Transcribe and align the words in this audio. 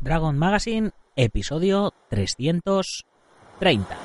Dragon 0.00 0.38
Magazine, 0.38 0.92
episodio 1.16 1.92
330. 2.08 3.98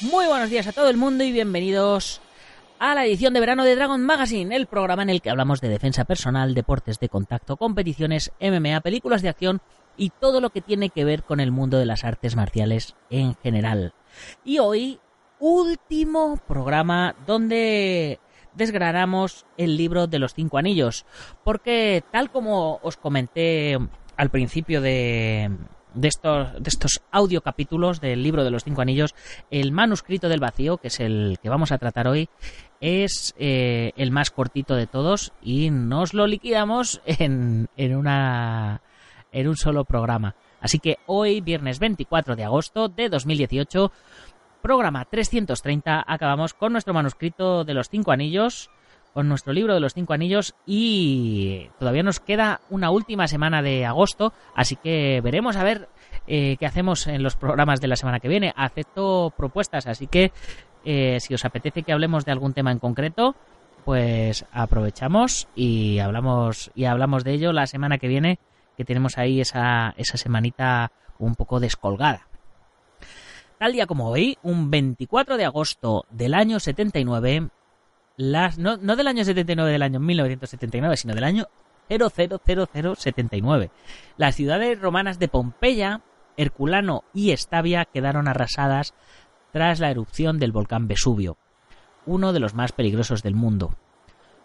Muy 0.00 0.26
buenos 0.26 0.48
días 0.48 0.68
a 0.68 0.72
todo 0.72 0.88
el 0.88 0.96
mundo 0.96 1.24
y 1.24 1.32
bienvenidos 1.32 2.20
a 2.78 2.94
la 2.94 3.04
edición 3.04 3.34
de 3.34 3.40
verano 3.40 3.64
de 3.64 3.74
Dragon 3.74 4.02
Magazine, 4.04 4.54
el 4.54 4.66
programa 4.66 5.02
en 5.02 5.10
el 5.10 5.20
que 5.20 5.30
hablamos 5.30 5.60
de 5.60 5.68
defensa 5.68 6.04
personal, 6.04 6.54
deportes 6.54 7.00
de 7.00 7.08
contacto, 7.08 7.56
competiciones, 7.56 8.32
MMA, 8.40 8.80
películas 8.80 9.22
de 9.22 9.28
acción 9.28 9.60
y 9.96 10.10
todo 10.10 10.40
lo 10.40 10.50
que 10.50 10.60
tiene 10.60 10.90
que 10.90 11.04
ver 11.04 11.24
con 11.24 11.40
el 11.40 11.50
mundo 11.50 11.78
de 11.78 11.86
las 11.86 12.04
artes 12.04 12.36
marciales 12.36 12.94
en 13.10 13.34
general. 13.36 13.94
Y 14.44 14.58
hoy, 14.58 15.00
último 15.40 16.38
programa 16.46 17.16
donde 17.26 18.20
desgranamos 18.54 19.46
el 19.56 19.76
libro 19.76 20.06
de 20.06 20.18
los 20.18 20.34
cinco 20.34 20.58
anillos, 20.58 21.04
porque 21.44 22.02
tal 22.12 22.30
como 22.30 22.78
os 22.82 22.96
comenté 22.96 23.78
al 24.16 24.30
principio 24.30 24.80
de, 24.80 25.50
de 26.00 26.08
estos, 26.08 26.52
de 26.54 26.68
estos 26.68 27.02
audio 27.10 27.40
capítulos 27.40 28.00
del 28.00 28.22
libro 28.22 28.44
de 28.44 28.50
los 28.50 28.64
cinco 28.64 28.82
anillos, 28.82 29.14
el 29.50 29.72
manuscrito 29.72 30.28
del 30.28 30.40
vacío, 30.40 30.78
que 30.78 30.88
es 30.88 31.00
el 31.00 31.38
que 31.42 31.48
vamos 31.48 31.72
a 31.72 31.78
tratar 31.78 32.06
hoy, 32.06 32.28
es 32.80 33.34
eh, 33.38 33.92
el 33.96 34.10
más 34.10 34.30
cortito 34.30 34.76
de 34.76 34.86
todos 34.86 35.32
y 35.42 35.70
nos 35.70 36.14
lo 36.14 36.26
liquidamos 36.26 37.00
en, 37.06 37.68
en, 37.76 37.96
una, 37.96 38.80
en 39.32 39.48
un 39.48 39.56
solo 39.56 39.84
programa. 39.84 40.36
Así 40.60 40.78
que 40.78 40.98
hoy, 41.06 41.40
viernes 41.40 41.78
24 41.78 42.36
de 42.36 42.44
agosto 42.44 42.88
de 42.88 43.08
2018, 43.08 43.92
programa 44.62 45.04
330, 45.04 46.04
acabamos 46.06 46.54
con 46.54 46.72
nuestro 46.72 46.94
manuscrito 46.94 47.64
de 47.64 47.74
los 47.74 47.88
cinco 47.88 48.12
anillos 48.12 48.70
con 49.18 49.28
nuestro 49.28 49.52
libro 49.52 49.74
de 49.74 49.80
los 49.80 49.94
cinco 49.94 50.12
anillos 50.12 50.54
y 50.64 51.70
todavía 51.80 52.04
nos 52.04 52.20
queda 52.20 52.60
una 52.70 52.92
última 52.92 53.26
semana 53.26 53.62
de 53.62 53.84
agosto, 53.84 54.32
así 54.54 54.76
que 54.76 55.20
veremos 55.20 55.56
a 55.56 55.64
ver 55.64 55.88
eh, 56.28 56.56
qué 56.56 56.66
hacemos 56.66 57.08
en 57.08 57.24
los 57.24 57.34
programas 57.34 57.80
de 57.80 57.88
la 57.88 57.96
semana 57.96 58.20
que 58.20 58.28
viene. 58.28 58.54
Acepto 58.56 59.34
propuestas, 59.36 59.88
así 59.88 60.06
que 60.06 60.30
eh, 60.84 61.18
si 61.18 61.34
os 61.34 61.44
apetece 61.44 61.82
que 61.82 61.92
hablemos 61.92 62.24
de 62.26 62.30
algún 62.30 62.52
tema 62.52 62.70
en 62.70 62.78
concreto, 62.78 63.34
pues 63.84 64.46
aprovechamos 64.52 65.48
y 65.56 65.98
hablamos 65.98 66.70
y 66.76 66.84
hablamos 66.84 67.24
de 67.24 67.32
ello 67.32 67.52
la 67.52 67.66
semana 67.66 67.98
que 67.98 68.06
viene, 68.06 68.38
que 68.76 68.84
tenemos 68.84 69.18
ahí 69.18 69.40
esa, 69.40 69.94
esa 69.96 70.16
semanita 70.16 70.92
un 71.18 71.34
poco 71.34 71.58
descolgada. 71.58 72.28
Tal 73.58 73.72
día 73.72 73.88
como 73.88 74.10
hoy, 74.10 74.38
un 74.44 74.70
24 74.70 75.36
de 75.36 75.44
agosto 75.44 76.06
del 76.08 76.34
año 76.34 76.60
79, 76.60 77.48
las, 78.18 78.58
no, 78.58 78.76
no 78.76 78.96
del 78.96 79.06
año 79.06 79.24
79 79.24 79.72
del 79.72 79.82
año 79.82 80.00
1979, 80.00 80.96
sino 80.96 81.14
del 81.14 81.24
año 81.24 81.46
000079. 81.88 83.70
Las 84.18 84.34
ciudades 84.34 84.78
romanas 84.78 85.18
de 85.18 85.28
Pompeya, 85.28 86.02
Herculano 86.36 87.04
y 87.14 87.30
Estavia 87.30 87.86
quedaron 87.86 88.28
arrasadas 88.28 88.92
tras 89.52 89.80
la 89.80 89.90
erupción 89.90 90.38
del 90.38 90.52
volcán 90.52 90.88
Vesubio, 90.88 91.38
uno 92.06 92.32
de 92.32 92.40
los 92.40 92.54
más 92.54 92.72
peligrosos 92.72 93.22
del 93.22 93.36
mundo. 93.36 93.76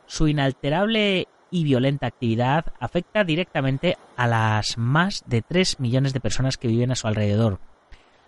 Su 0.06 0.28
inalterable 0.28 1.28
y 1.50 1.64
violenta 1.64 2.08
actividad 2.08 2.74
afecta 2.80 3.24
directamente 3.24 3.98
a 4.16 4.28
las 4.28 4.78
más 4.78 5.24
de 5.26 5.42
3 5.42 5.80
millones 5.80 6.14
de 6.14 6.20
personas 6.20 6.58
que 6.58 6.68
viven 6.68 6.92
a 6.92 6.96
su 6.96 7.08
alrededor. 7.08 7.60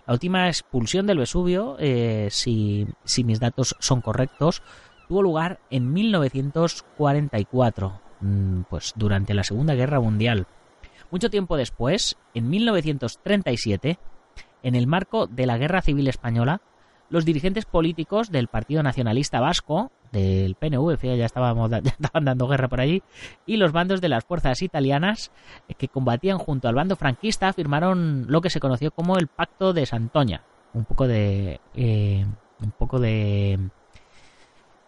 La 0.08 0.14
última 0.14 0.48
expulsión 0.48 1.06
del 1.06 1.20
Vesubio, 1.20 1.78
eh, 1.80 2.30
si, 2.32 2.88
si 3.04 3.24
mis 3.24 3.40
datos 3.40 3.76
son 3.80 4.02
correctos, 4.02 4.62
tuvo 5.08 5.22
lugar 5.22 5.60
en 5.70 5.94
1944, 5.94 8.02
mm, 8.22 8.62
pues 8.70 8.94
durante 8.96 9.34
la 9.34 9.44
Segunda 9.44 9.76
Guerra 9.76 10.00
Mundial. 10.00 10.48
Mucho 11.12 11.30
tiempo 11.30 11.58
después, 11.58 12.18
en 12.34 12.50
1937, 12.50 14.00
en 14.64 14.76
el 14.76 14.88
marco 14.88 15.28
de 15.28 15.46
la 15.46 15.58
Guerra 15.58 15.82
Civil 15.82 16.08
Española, 16.08 16.62
los 17.10 17.26
dirigentes 17.26 17.66
políticos 17.66 18.32
del 18.32 18.48
Partido 18.48 18.82
Nacionalista 18.82 19.40
Vasco, 19.40 19.92
del 20.12 20.56
PNV, 20.56 21.18
ya, 21.18 21.26
estábamos, 21.26 21.70
ya 21.70 21.78
estaban 21.78 22.26
dando 22.26 22.48
guerra 22.48 22.68
por 22.68 22.82
allí, 22.82 23.04
y 23.46 23.58
los 23.58 23.72
bandos 23.72 24.02
de 24.02 24.10
las 24.10 24.26
fuerzas 24.26 24.62
italianas 24.62 25.32
eh, 25.68 25.76
que 25.76 25.88
combatían 25.88 26.38
junto 26.38 26.68
al 26.68 26.76
bando 26.76 26.96
franquista 26.96 27.54
firmaron 27.54 28.26
lo 28.28 28.42
que 28.42 28.50
se 28.50 28.60
conoció 28.60 28.92
como 28.92 29.18
el 29.18 29.28
Pacto 29.28 29.74
de 29.74 29.86
Santoña. 29.86 30.44
Un 30.74 30.86
poco 30.86 31.08
de... 31.08 31.62
Eh, 31.74 32.26
un 32.62 32.72
poco 32.72 33.00
de 33.00 33.60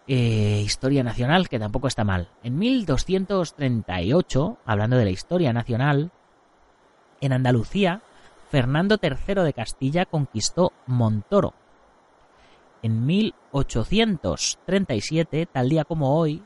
eh, 0.07 0.61
historia 0.63 1.03
nacional, 1.03 1.49
que 1.49 1.59
tampoco 1.59 1.87
está 1.87 2.05
mal. 2.05 2.29
En 2.41 2.57
1238, 2.57 4.57
hablando 4.65 4.95
de 4.95 5.03
la 5.03 5.11
historia 5.11 5.51
nacional, 5.51 6.11
en 7.19 7.33
Andalucía, 7.33 8.01
Fernando 8.49 8.97
III 9.01 9.43
de 9.43 9.51
Castilla 9.53 10.05
conquistó 10.05 10.71
Montoro. 10.85 11.53
En 12.81 13.05
1837, 13.05 15.47
tal 15.47 15.67
día 15.67 15.83
como 15.83 16.17
hoy, 16.17 16.41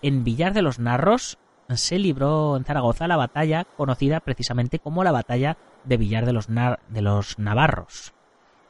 en 0.00 0.22
Villar 0.22 0.54
de 0.54 0.62
los 0.62 0.78
Narros 0.78 1.38
se 1.70 1.98
libró 1.98 2.56
en 2.56 2.64
Zaragoza 2.64 3.08
la 3.08 3.16
batalla 3.16 3.64
conocida 3.64 4.20
precisamente 4.20 4.78
como 4.78 5.02
la 5.02 5.10
batalla 5.10 5.56
de 5.84 5.96
Villar 5.96 6.24
de 6.26 6.34
los, 6.34 6.46
de 6.46 7.02
los 7.02 7.40
Navarros. 7.40 8.14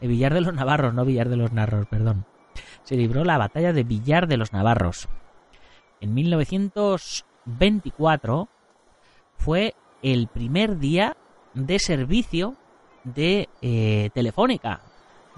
De 0.01 0.09
Villar 0.09 0.33
de 0.33 0.41
los 0.41 0.55
Navarros, 0.55 0.95
no 0.95 1.05
Villar 1.05 1.29
de 1.29 1.37
los 1.37 1.53
Narros, 1.53 1.85
perdón 1.87 2.25
se 2.85 2.97
libró 2.97 3.25
la 3.25 3.39
batalla 3.39 3.73
de 3.73 3.85
Villar 3.85 4.27
de 4.27 4.37
los 4.37 4.53
Navarros. 4.53 5.09
En 6.01 6.13
1924 6.15 8.49
fue 9.37 9.77
el 10.03 10.27
primer 10.29 10.79
día 10.79 11.17
de 11.55 11.79
servicio 11.79 12.57
de 13.05 13.49
eh, 13.61 14.11
Telefónica, 14.15 14.81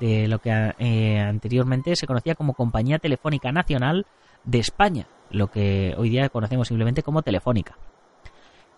de 0.00 0.26
lo 0.28 0.38
que 0.40 0.74
eh, 0.78 1.20
anteriormente 1.20 1.96
se 1.96 2.06
conocía 2.06 2.34
como 2.34 2.52
Compañía 2.54 2.98
Telefónica 2.98 3.52
Nacional 3.52 4.06
de 4.44 4.58
España, 4.58 5.06
lo 5.30 5.50
que 5.50 5.94
hoy 5.96 6.10
día 6.10 6.28
conocemos 6.28 6.68
simplemente 6.68 7.02
como 7.02 7.22
Telefónica. 7.22 7.78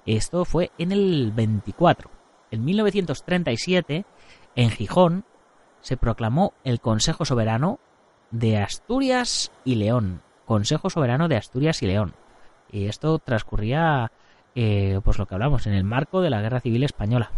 Esto 0.07 0.45
fue 0.45 0.71
en 0.79 0.93
el 0.93 1.33
24. 1.33 2.11
En 2.53 2.65
1937, 2.65 4.05
en 4.55 4.71
Gijón, 4.71 5.25
se 5.81 5.97
proclamó 5.97 6.55
el 6.65 6.81
Consejo 6.81 7.25
Soberano 7.25 7.81
de 8.39 8.59
Asturias 8.59 9.51
y 9.65 9.77
León. 9.77 10.21
Consejo 10.45 10.91
Soberano 10.91 11.29
de 11.29 11.37
Asturias 11.37 11.83
y 11.83 11.87
León. 11.87 12.15
Y 12.71 12.87
esto 12.87 13.19
transcurría, 13.19 14.13
eh, 14.55 15.01
pues 15.03 15.19
lo 15.19 15.27
que 15.27 15.35
hablamos, 15.35 15.67
en 15.67 15.75
el 15.75 15.85
marco 15.85 16.21
de 16.21 16.31
la 16.31 16.41
Guerra 16.41 16.61
Civil 16.61 16.85
Española. 16.85 17.31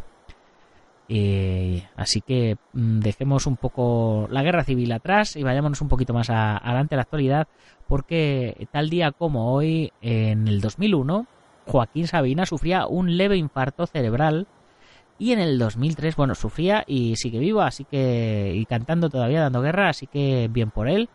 Eh, 1.08 1.88
así 1.96 2.20
que 2.20 2.56
mm, 2.72 2.98
dejemos 2.98 3.46
un 3.46 3.56
poco 3.56 4.28
la 4.30 4.42
guerra 4.42 4.64
civil 4.64 4.92
atrás 4.92 5.36
y 5.36 5.42
vayámonos 5.42 5.80
un 5.80 5.88
poquito 5.88 6.12
más 6.12 6.28
adelante 6.28 6.94
a 6.94 6.96
la 6.96 7.02
actualidad, 7.02 7.48
porque 7.86 8.68
tal 8.72 8.90
día 8.90 9.12
como 9.12 9.54
hoy, 9.54 9.90
en 10.02 10.48
el 10.48 10.60
2001, 10.60 11.26
Joaquín 11.66 12.08
Sabina 12.08 12.44
sufría 12.44 12.86
un 12.86 13.16
leve 13.16 13.36
infarto 13.38 13.86
cerebral 13.86 14.46
y 15.18 15.32
en 15.32 15.40
el 15.40 15.58
2003, 15.58 16.16
bueno, 16.16 16.34
sufría 16.34 16.84
y 16.86 17.16
sigue 17.16 17.38
vivo, 17.38 17.60
así 17.62 17.84
que. 17.84 18.52
y 18.54 18.64
cantando 18.66 19.10
todavía, 19.10 19.40
dando 19.40 19.60
guerra, 19.62 19.88
así 19.88 20.06
que 20.06 20.48
bien 20.50 20.70
por 20.70 20.88
él, 20.88 21.08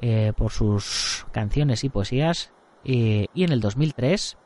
eh, 0.00 0.32
por 0.36 0.52
sus 0.52 1.26
canciones 1.32 1.84
y 1.84 1.88
poesías. 1.88 2.52
y 2.82 3.28
en 3.34 3.52
el 3.52 3.60
2003, 3.60 4.38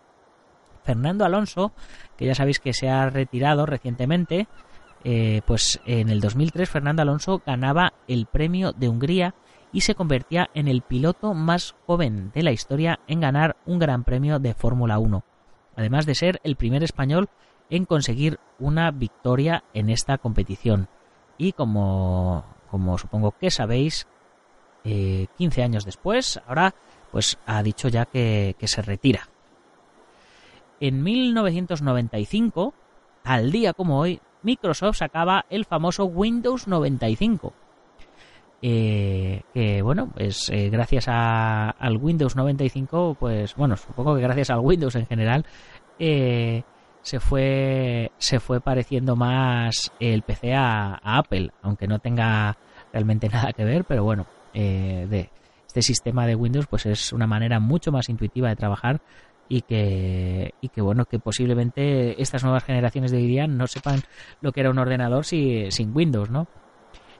Fernando 0.84 1.24
Alonso, 1.24 1.72
que 2.16 2.26
ya 2.26 2.34
sabéis 2.34 2.60
que 2.60 2.72
se 2.72 2.88
ha 2.88 3.08
retirado 3.10 3.66
recientemente, 3.66 4.48
eh, 5.02 5.42
pues 5.46 5.80
en 5.84 6.08
el 6.08 6.20
2003 6.20 6.68
Fernando 6.68 7.02
Alonso 7.02 7.42
ganaba 7.44 7.92
el 8.08 8.26
premio 8.26 8.72
de 8.72 8.88
Hungría 8.88 9.34
y 9.70 9.82
se 9.82 9.94
convertía 9.94 10.48
en 10.54 10.68
el 10.68 10.82
piloto 10.82 11.34
más 11.34 11.74
joven 11.86 12.30
de 12.32 12.42
la 12.42 12.52
historia 12.52 13.00
en 13.06 13.20
ganar 13.20 13.56
un 13.66 13.78
gran 13.78 14.04
premio 14.04 14.38
de 14.38 14.54
Fórmula 14.54 14.98
1, 14.98 15.24
además 15.76 16.06
de 16.06 16.14
ser 16.14 16.40
el 16.44 16.56
primer 16.56 16.82
español 16.82 17.28
en 17.70 17.84
conseguir 17.84 18.38
una 18.58 18.90
victoria 18.90 19.64
en 19.74 19.90
esta 19.90 20.18
competición. 20.18 20.88
Y 21.38 21.52
como, 21.52 22.44
como 22.70 22.98
supongo 22.98 23.32
que 23.32 23.50
sabéis, 23.50 24.06
15 24.84 25.30
eh, 25.38 25.64
años 25.64 25.84
después, 25.84 26.40
ahora 26.46 26.74
pues 27.10 27.38
ha 27.46 27.62
dicho 27.62 27.88
ya 27.88 28.06
que, 28.06 28.56
que 28.58 28.68
se 28.68 28.82
retira. 28.82 29.28
En 30.80 31.02
1995, 31.02 32.74
al 33.24 33.52
día 33.52 33.72
como 33.72 34.00
hoy, 34.00 34.20
Microsoft 34.42 34.98
sacaba 34.98 35.46
el 35.48 35.64
famoso 35.64 36.04
Windows 36.04 36.68
95. 36.68 37.54
Eh, 38.66 39.42
que 39.52 39.82
bueno, 39.82 40.08
pues 40.14 40.48
eh, 40.50 40.70
gracias 40.70 41.06
al 41.08 41.96
Windows 41.98 42.34
95, 42.34 43.16
pues 43.20 43.54
bueno, 43.56 43.76
supongo 43.76 44.14
que 44.14 44.22
gracias 44.22 44.48
al 44.48 44.60
Windows 44.60 44.94
en 44.96 45.06
general, 45.06 45.44
eh, 45.98 46.62
se 47.04 47.20
fue 47.20 48.10
se 48.18 48.40
fue 48.40 48.60
pareciendo 48.60 49.14
más 49.14 49.92
el 50.00 50.22
PC 50.22 50.54
a, 50.54 50.94
Apple, 51.04 51.50
aunque 51.62 51.86
no 51.86 52.00
tenga 52.00 52.56
realmente 52.92 53.28
nada 53.32 53.52
que 53.52 53.64
ver, 53.64 53.84
pero 53.84 54.02
bueno, 54.02 54.26
de 54.52 55.30
este 55.66 55.82
sistema 55.82 56.26
de 56.26 56.34
Windows, 56.34 56.66
pues 56.66 56.86
es 56.86 57.12
una 57.12 57.26
manera 57.26 57.60
mucho 57.60 57.92
más 57.92 58.08
intuitiva 58.08 58.48
de 58.48 58.56
trabajar 58.56 59.00
y 59.48 59.62
que, 59.62 60.54
y 60.60 60.68
que 60.68 60.80
bueno, 60.80 61.04
que 61.04 61.18
posiblemente 61.18 62.20
estas 62.22 62.42
nuevas 62.42 62.64
generaciones 62.64 63.10
de 63.10 63.18
hoy 63.18 63.48
no 63.48 63.66
sepan 63.66 64.00
lo 64.40 64.52
que 64.52 64.60
era 64.60 64.70
un 64.70 64.78
ordenador 64.78 65.24
si, 65.24 65.70
sin 65.70 65.94
Windows, 65.94 66.30
¿no? 66.30 66.46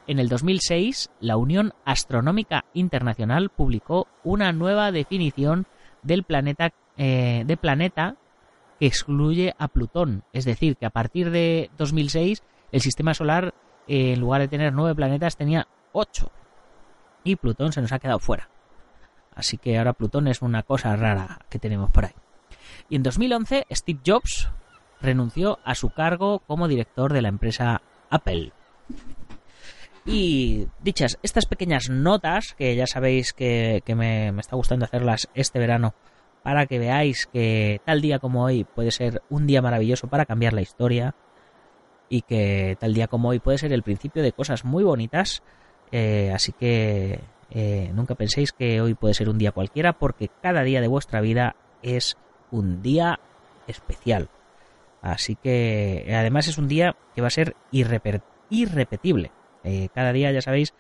En 0.06 0.19
el 0.19 0.28
2006, 0.28 1.10
la 1.20 1.36
Unión 1.36 1.72
Astronómica 1.84 2.64
Internacional 2.75 3.50
publicó 3.50 4.06
una 4.22 4.52
nueva 4.52 4.92
definición 4.92 5.66
del 6.02 6.25
planeta, 6.25 6.72
eh, 6.96 7.44
de 7.46 7.56
planeta 7.56 8.16
que 8.79 8.87
excluye 8.87 9.55
a 9.59 9.69
Plutón. 9.69 10.25
Es 10.32 10.44
decir, 10.44 10.76
que 10.76 10.87
a 10.87 10.91
partir 10.91 11.31
de 11.31 11.71
2006 11.79 12.43
el 12.73 12.81
sistema 12.81 13.15
solar, 13.15 13.55
eh, 13.87 14.12
en 14.12 14.21
lugar 14.21 14.41
de 14.41 14.49
tener 14.49 14.73
nueve 14.73 14.94
planetas, 14.94 15.37
tenía 15.37 15.69
ocho. 15.93 16.31
Y 17.23 17.37
Plutón 17.37 17.73
se 17.73 17.81
nos 17.81 17.93
ha 17.93 17.99
quedado 17.99 18.19
fuera. 18.19 18.49
Así 19.35 19.59
que 19.59 19.79
ahora 19.79 19.93
Plutón 19.93 20.29
es 20.29 20.43
una 20.43 20.62
cosa 20.62 20.94
rara 20.97 21.41
que 21.49 21.59
tenemos 21.59 21.91
por 21.91 22.06
ahí. 22.06 22.15
Y 22.88 22.97
en 22.97 23.03
2011 23.03 23.67
Steve 23.71 24.00
Jobs 24.05 24.49
renunció 25.00 25.59
a 25.65 25.75
su 25.75 25.91
cargo 25.91 26.41
como 26.41 26.69
director 26.69 27.12
de 27.12 27.23
la 27.23 27.29
empresa 27.29 27.82
Apple. 28.11 28.53
Y 30.06 30.69
dichas 30.82 31.19
estas 31.23 31.47
pequeñas 31.47 31.88
notas, 31.88 32.55
que 32.59 32.77
ya 32.77 32.87
sabéis 32.87 33.32
que, 33.32 33.82
me, 33.88 34.32
me, 34.32 34.41
está 34.41 34.56
gustando 34.56 34.85
hacerlas 34.85 35.29
este 35.35 35.59
verano, 35.59 35.94
para 36.44 36.67
que 36.67 36.79
veáis 36.79 37.26
que 37.26 37.81
tal 37.85 38.00
día 38.00 38.20
como 38.20 38.44
hoy 38.44 38.62
puede 38.62 38.93
ser 38.93 39.23
un 39.31 39.49
día 39.49 39.62
maravilloso 39.62 40.06
para 40.06 40.26
cambiar 40.26 40.52
la 40.52 40.61
historia, 40.61 41.17
y 42.08 42.23
que 42.23 42.76
tal 42.79 42.94
día 42.94 43.08
como 43.08 43.31
hoy 43.31 43.41
puede 43.41 43.58
ser 43.58 43.73
el 43.73 43.82
principio 43.82 44.23
de 44.23 44.32
cosas 44.32 44.64
muy 44.64 44.85
bonitas, 44.85 45.43
eh, 45.91 46.31
así 46.32 46.52
que 46.52 47.19
eh, 47.50 47.91
nunca 47.94 48.14
penséis 48.14 48.52
que 48.52 48.81
hoy 48.81 48.94
puede 48.94 49.14
ser 49.14 49.29
un 49.29 49.38
día 49.38 49.52
cualquiera 49.52 49.94
porque 49.94 50.31
cada 50.43 50.62
día 50.62 50.81
de 50.81 50.87
vuestra 50.87 51.20
vida 51.20 51.56
es 51.82 52.17
un 52.50 52.82
día 52.82 53.20
especial. 53.67 54.29
Así 55.00 55.37
que 55.37 56.14
además 56.14 56.46
es 56.46 56.58
un 56.58 56.69
día 56.69 56.94
que 57.14 57.20
va 57.20 57.29
a 57.29 57.31
ser 57.31 57.56
irrepetible. 57.70 59.32
Eh, 59.62 59.88
cada 59.94 60.12
día, 60.12 60.31
ya 60.31 60.43
sabéis, 60.43 60.75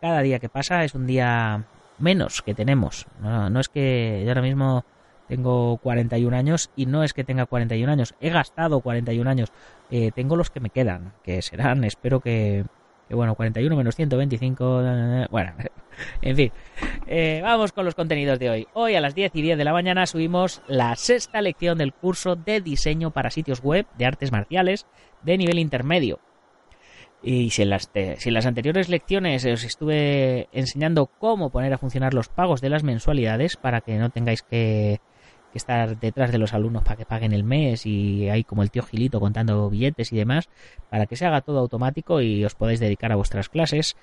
cada 0.00 0.22
día 0.22 0.38
que 0.38 0.48
pasa 0.48 0.84
es 0.84 0.94
un 0.94 1.06
día 1.06 1.66
menos 1.98 2.42
que 2.42 2.54
tenemos. 2.54 3.06
No, 3.20 3.60
es 3.60 3.68
que 3.68 4.22
yo 4.24 4.30
ahora 4.30 4.42
mismo 4.42 4.84
tengo 5.32 5.78
41 5.78 6.36
años 6.36 6.70
y 6.76 6.84
no 6.84 7.02
es 7.02 7.14
que 7.14 7.24
tenga 7.24 7.46
41 7.46 7.90
años, 7.90 8.14
he 8.20 8.28
gastado 8.28 8.80
41 8.80 9.30
años. 9.30 9.48
Eh, 9.90 10.10
tengo 10.14 10.36
los 10.36 10.50
que 10.50 10.60
me 10.60 10.68
quedan, 10.68 11.14
que 11.24 11.40
serán, 11.40 11.84
espero 11.84 12.20
que, 12.20 12.66
que 13.08 13.14
bueno, 13.14 13.34
41 13.34 13.74
menos 13.74 13.96
125, 13.96 14.82
bueno, 15.30 15.54
en 16.20 16.36
fin, 16.36 16.52
eh, 17.06 17.40
vamos 17.42 17.72
con 17.72 17.86
los 17.86 17.94
contenidos 17.94 18.38
de 18.38 18.50
hoy. 18.50 18.68
Hoy 18.74 18.94
a 18.94 19.00
las 19.00 19.14
10 19.14 19.34
y 19.36 19.40
10 19.40 19.56
de 19.56 19.64
la 19.64 19.72
mañana 19.72 20.04
subimos 20.04 20.60
la 20.66 20.94
sexta 20.96 21.40
lección 21.40 21.78
del 21.78 21.94
curso 21.94 22.36
de 22.36 22.60
diseño 22.60 23.10
para 23.10 23.30
sitios 23.30 23.62
web 23.62 23.86
de 23.96 24.04
artes 24.04 24.32
marciales 24.32 24.86
de 25.22 25.38
nivel 25.38 25.58
intermedio. 25.58 26.20
Y 27.22 27.50
si 27.50 27.62
en, 27.62 27.70
las, 27.70 27.90
si 28.18 28.28
en 28.28 28.34
las 28.34 28.44
anteriores 28.44 28.90
lecciones 28.90 29.46
os 29.46 29.64
estuve 29.64 30.48
enseñando 30.52 31.06
cómo 31.06 31.48
poner 31.48 31.72
a 31.72 31.78
funcionar 31.78 32.12
los 32.12 32.28
pagos 32.28 32.60
de 32.60 32.68
las 32.68 32.82
mensualidades 32.82 33.56
para 33.56 33.80
que 33.80 33.96
no 33.96 34.10
tengáis 34.10 34.42
que 34.42 35.00
que 35.52 35.58
estar 35.58 36.00
detrás 36.00 36.32
de 36.32 36.38
los 36.38 36.54
alumnos 36.54 36.82
para 36.82 36.96
que 36.96 37.04
paguen 37.04 37.32
el 37.32 37.44
mes 37.44 37.86
y 37.86 38.28
hay 38.28 38.42
como 38.42 38.62
el 38.62 38.70
tío 38.70 38.82
Gilito 38.82 39.20
contando 39.20 39.68
billetes 39.68 40.12
y 40.12 40.16
demás, 40.16 40.48
para 40.90 41.06
que 41.06 41.14
se 41.14 41.26
haga 41.26 41.42
todo 41.42 41.58
automático 41.58 42.20
y 42.20 42.44
os 42.44 42.54
podáis 42.54 42.80
dedicar 42.80 43.12
a 43.12 43.16
vuestras 43.16 43.48
clases. 43.48 43.96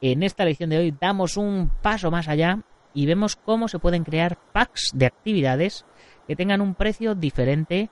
En 0.00 0.22
esta 0.22 0.44
lección 0.44 0.70
de 0.70 0.78
hoy 0.78 0.94
damos 0.98 1.36
un 1.36 1.70
paso 1.82 2.10
más 2.10 2.28
allá 2.28 2.60
y 2.94 3.06
vemos 3.06 3.36
cómo 3.36 3.68
se 3.68 3.78
pueden 3.78 4.04
crear 4.04 4.38
packs 4.52 4.90
de 4.94 5.06
actividades 5.06 5.84
que 6.26 6.36
tengan 6.36 6.60
un 6.60 6.74
precio 6.74 7.14
diferente 7.14 7.90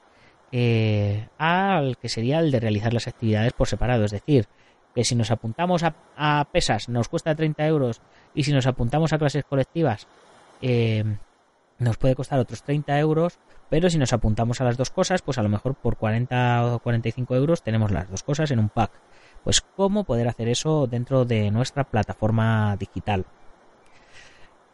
eh, 0.50 1.28
al 1.38 1.98
que 1.98 2.08
sería 2.08 2.38
el 2.40 2.50
de 2.50 2.60
realizar 2.60 2.94
las 2.94 3.08
actividades 3.08 3.52
por 3.52 3.68
separado. 3.68 4.04
Es 4.04 4.10
decir, 4.10 4.46
que 4.94 5.04
si 5.04 5.14
nos 5.14 5.30
apuntamos 5.30 5.82
a, 5.82 6.48
pesas 6.52 6.88
nos 6.88 7.08
cuesta 7.08 7.34
30 7.34 7.66
euros 7.66 8.00
y 8.34 8.44
si 8.44 8.52
nos 8.52 8.66
apuntamos 8.66 9.12
a 9.12 9.18
clases 9.18 9.44
colectivas 9.44 10.06
eh, 10.60 11.04
nos 11.82 11.96
puede 11.96 12.14
costar 12.14 12.38
otros 12.38 12.62
30 12.62 12.98
euros, 12.98 13.38
pero 13.68 13.90
si 13.90 13.98
nos 13.98 14.12
apuntamos 14.12 14.60
a 14.60 14.64
las 14.64 14.76
dos 14.76 14.90
cosas, 14.90 15.22
pues 15.22 15.38
a 15.38 15.42
lo 15.42 15.48
mejor 15.48 15.74
por 15.74 15.96
40 15.96 16.74
o 16.74 16.78
45 16.78 17.34
euros 17.36 17.62
tenemos 17.62 17.90
las 17.90 18.10
dos 18.10 18.22
cosas 18.22 18.50
en 18.50 18.58
un 18.58 18.68
pack. 18.68 18.92
Pues 19.44 19.60
cómo 19.60 20.04
poder 20.04 20.28
hacer 20.28 20.48
eso 20.48 20.86
dentro 20.86 21.24
de 21.24 21.50
nuestra 21.50 21.84
plataforma 21.84 22.76
digital. 22.76 23.26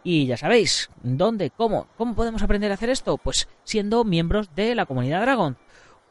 Y 0.04 0.26
ya 0.26 0.36
sabéis, 0.36 0.90
¿dónde? 1.02 1.50
¿Cómo? 1.50 1.88
¿Cómo 1.96 2.14
podemos 2.14 2.42
aprender 2.42 2.70
a 2.70 2.74
hacer 2.74 2.90
esto? 2.90 3.18
Pues 3.18 3.48
siendo 3.64 4.04
miembros 4.04 4.54
de 4.54 4.74
la 4.74 4.86
comunidad 4.86 5.20
Dragon 5.22 5.56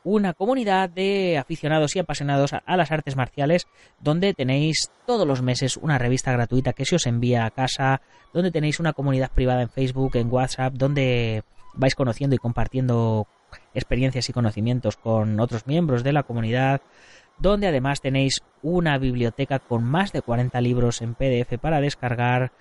una 0.04 0.34
comunidad 0.34 0.90
de 0.90 1.38
aficionados 1.38 1.96
y 1.96 2.00
apasionados 2.00 2.54
a, 2.54 2.78
las 2.78 2.92
artes 2.92 3.16
marciales, 3.16 3.68
donde 4.00 4.34
tenéis 4.34 4.90
todos 5.06 5.28
los 5.28 5.42
meses 5.42 5.78
una 5.78 5.98
revista 5.98 6.32
gratuita 6.32 6.74
que 6.74 6.86
se 6.86 6.96
os 6.96 7.06
envía 7.06 7.46
a 7.46 7.52
casa, 7.52 8.02
donde 8.34 8.52
tenéis 8.52 8.80
una 8.80 8.94
comunidad 8.94 9.32
privada 9.32 9.62
en 9.62 9.70
Facebook, 9.70 10.16
en 10.16 10.32
WhatsApp, 10.32 10.74
donde 10.74 11.44
vais 11.74 11.96
conociendo 11.96 12.36
y 12.36 12.40
compartiendo 12.40 13.28
experiencias 13.74 14.30
y 14.30 14.34
conocimientos 14.34 14.98
con 14.98 15.40
otros 15.40 15.68
miembros 15.68 16.04
de 16.04 16.14
la 16.14 16.24
comunidad, 16.24 16.82
donde 17.38 17.68
además 17.68 18.02
tenéis 18.02 18.42
una 18.62 18.98
biblioteca 18.98 19.60
con 19.60 19.84
más 19.84 20.12
de 20.12 20.22
40 20.22 20.60
libros 20.62 21.02
en 21.02 21.16
PDF 21.16 21.60
para 21.62 21.82
descargar, 21.82 22.52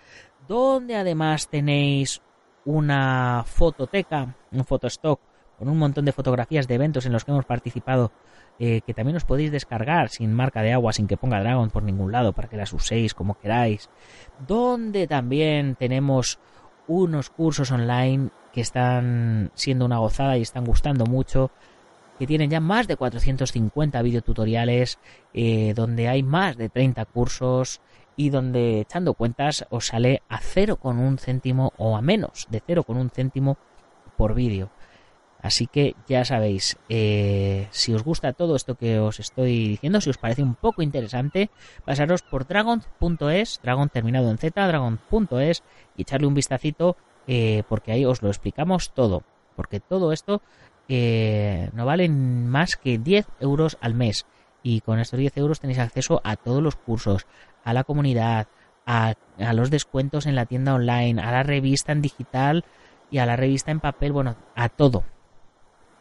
donde 0.48 0.96
además 0.96 1.48
tenéis 1.48 2.20
una 2.64 3.44
fototeca, 3.46 4.34
un 4.52 4.64
fotostock 4.64 5.20
con 5.58 5.68
un 5.68 5.78
montón 5.78 6.04
de 6.04 6.12
fotografías 6.12 6.68
de 6.68 6.74
eventos 6.74 7.06
en 7.06 7.12
los 7.12 7.24
que 7.24 7.30
hemos 7.30 7.44
participado 7.44 8.12
eh, 8.58 8.80
que 8.86 8.94
también 8.94 9.16
os 9.16 9.24
podéis 9.24 9.52
descargar 9.52 10.08
sin 10.08 10.32
marca 10.32 10.62
de 10.62 10.72
agua, 10.72 10.94
sin 10.94 11.06
que 11.06 11.18
ponga 11.18 11.40
Dragon 11.40 11.68
por 11.68 11.82
ningún 11.82 12.10
lado, 12.10 12.32
para 12.32 12.48
que 12.48 12.56
las 12.56 12.72
uséis 12.72 13.12
como 13.12 13.38
queráis. 13.38 13.90
Donde 14.46 15.06
también 15.06 15.74
tenemos 15.74 16.38
unos 16.88 17.28
cursos 17.28 17.70
online 17.70 18.30
que 18.54 18.62
están 18.62 19.50
siendo 19.54 19.84
una 19.84 19.98
gozada 19.98 20.38
y 20.38 20.42
están 20.42 20.64
gustando 20.64 21.04
mucho, 21.04 21.50
que 22.18 22.26
tienen 22.26 22.48
ya 22.48 22.60
más 22.60 22.88
de 22.88 22.96
450 22.96 24.00
videotutoriales, 24.00 24.98
eh, 25.34 25.74
donde 25.74 26.08
hay 26.08 26.22
más 26.22 26.56
de 26.56 26.70
30 26.70 27.04
cursos 27.04 27.82
y 28.16 28.30
donde 28.30 28.80
echando 28.80 29.12
cuentas 29.12 29.66
os 29.68 29.88
sale 29.88 30.22
a 30.30 30.38
cero 30.38 30.76
con 30.76 30.98
un 30.98 31.18
céntimo 31.18 31.74
o 31.76 31.94
a 31.94 32.00
menos 32.00 32.46
de 32.48 32.62
cero 32.66 32.84
con 32.84 32.96
un 32.96 33.10
céntimo 33.10 33.58
por 34.16 34.34
vídeo. 34.34 34.70
Así 35.46 35.68
que 35.68 35.94
ya 36.08 36.24
sabéis, 36.24 36.76
eh, 36.88 37.68
si 37.70 37.94
os 37.94 38.02
gusta 38.02 38.32
todo 38.32 38.56
esto 38.56 38.74
que 38.74 38.98
os 38.98 39.20
estoy 39.20 39.68
diciendo, 39.68 40.00
si 40.00 40.10
os 40.10 40.18
parece 40.18 40.42
un 40.42 40.56
poco 40.56 40.82
interesante, 40.82 41.50
pasaros 41.84 42.22
por 42.22 42.48
dragon.es, 42.48 43.60
dragon 43.62 43.88
terminado 43.88 44.28
en 44.28 44.38
z, 44.38 44.66
dragon.es 44.66 45.62
y 45.96 46.02
echarle 46.02 46.26
un 46.26 46.34
vistacito 46.34 46.96
eh, 47.28 47.62
porque 47.68 47.92
ahí 47.92 48.04
os 48.04 48.22
lo 48.22 48.28
explicamos 48.28 48.90
todo. 48.90 49.22
Porque 49.54 49.78
todo 49.78 50.12
esto 50.12 50.42
eh, 50.88 51.70
no 51.74 51.86
vale 51.86 52.08
más 52.08 52.74
que 52.74 52.98
10 52.98 53.28
euros 53.38 53.78
al 53.80 53.94
mes. 53.94 54.26
Y 54.64 54.80
con 54.80 54.98
estos 54.98 55.20
10 55.20 55.36
euros 55.36 55.60
tenéis 55.60 55.78
acceso 55.78 56.20
a 56.24 56.34
todos 56.34 56.60
los 56.60 56.74
cursos, 56.74 57.28
a 57.62 57.72
la 57.72 57.84
comunidad, 57.84 58.48
a 58.84 59.14
los 59.54 59.70
descuentos 59.70 60.26
en 60.26 60.34
la 60.34 60.46
tienda 60.46 60.74
online, 60.74 61.22
a 61.22 61.30
la 61.30 61.44
revista 61.44 61.92
en 61.92 62.02
digital 62.02 62.64
y 63.12 63.18
a 63.18 63.26
la 63.26 63.36
revista 63.36 63.70
en 63.70 63.78
papel, 63.78 64.10
bueno, 64.10 64.34
a 64.56 64.68
todo 64.68 65.04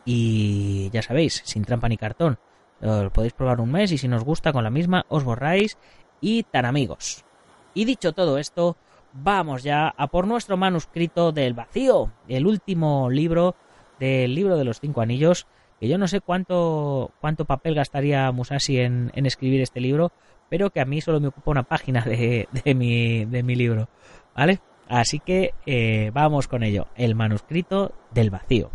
y 0.06 0.90
ya 0.92 1.02
sabéis, 1.02 1.42
sin 1.46 1.66
trampa 1.66 1.90
ni 1.90 1.98
cartón. 1.98 2.38
Lo 2.80 3.12
podéis 3.12 3.34
probar 3.34 3.60
un 3.60 3.72
mes 3.72 3.92
y 3.92 3.98
si 3.98 4.08
nos 4.08 4.24
gusta 4.24 4.54
con 4.54 4.64
la 4.64 4.70
misma 4.70 5.06
os 5.10 5.24
borráis 5.24 5.78
y 6.22 6.44
tan 6.44 6.66
amigos. 6.66 7.26
Y 7.74 7.86
dicho 7.86 8.14
todo 8.14 8.38
esto, 8.38 8.78
vamos 9.14 9.64
ya 9.64 9.88
a 9.88 10.08
por 10.08 10.28
nuestro 10.28 10.58
manuscrito 10.58 11.32
del 11.32 11.54
vacío, 11.54 12.12
el 12.28 12.46
último 12.46 13.10
libro 13.10 13.56
del 14.00 14.36
libro 14.36 14.58
de 14.58 14.66
los 14.66 14.80
cinco 14.80 15.02
anillos, 15.02 15.48
que 15.80 15.88
yo 15.88 15.98
no 15.98 16.08
sé 16.08 16.22
cuánto, 16.22 17.12
cuánto 17.22 17.46
papel 17.46 17.76
gastaría 17.76 18.32
Musashi 18.32 18.80
en, 18.80 19.12
escribir 19.14 19.62
este 19.62 19.80
libro, 19.80 20.12
pero 20.50 20.70
que 20.70 20.82
a 20.82 20.86
mí 20.86 21.02
solo 21.02 21.20
me 21.20 21.30
ocupa 21.30 21.52
una 21.52 21.64
página 21.64 22.02
de, 22.02 22.48
mi, 22.76 23.26
de 23.26 23.44
mi 23.44 23.56
libro, 23.56 23.90
¿vale? 24.36 24.60
Así 24.88 25.20
que 25.20 25.54
eh, 25.66 26.12
vamos 26.14 26.48
con 26.48 26.64
ello, 26.64 26.88
el 26.96 27.16
manuscrito 27.16 27.94
del 28.12 28.30
vacío. 28.30 28.70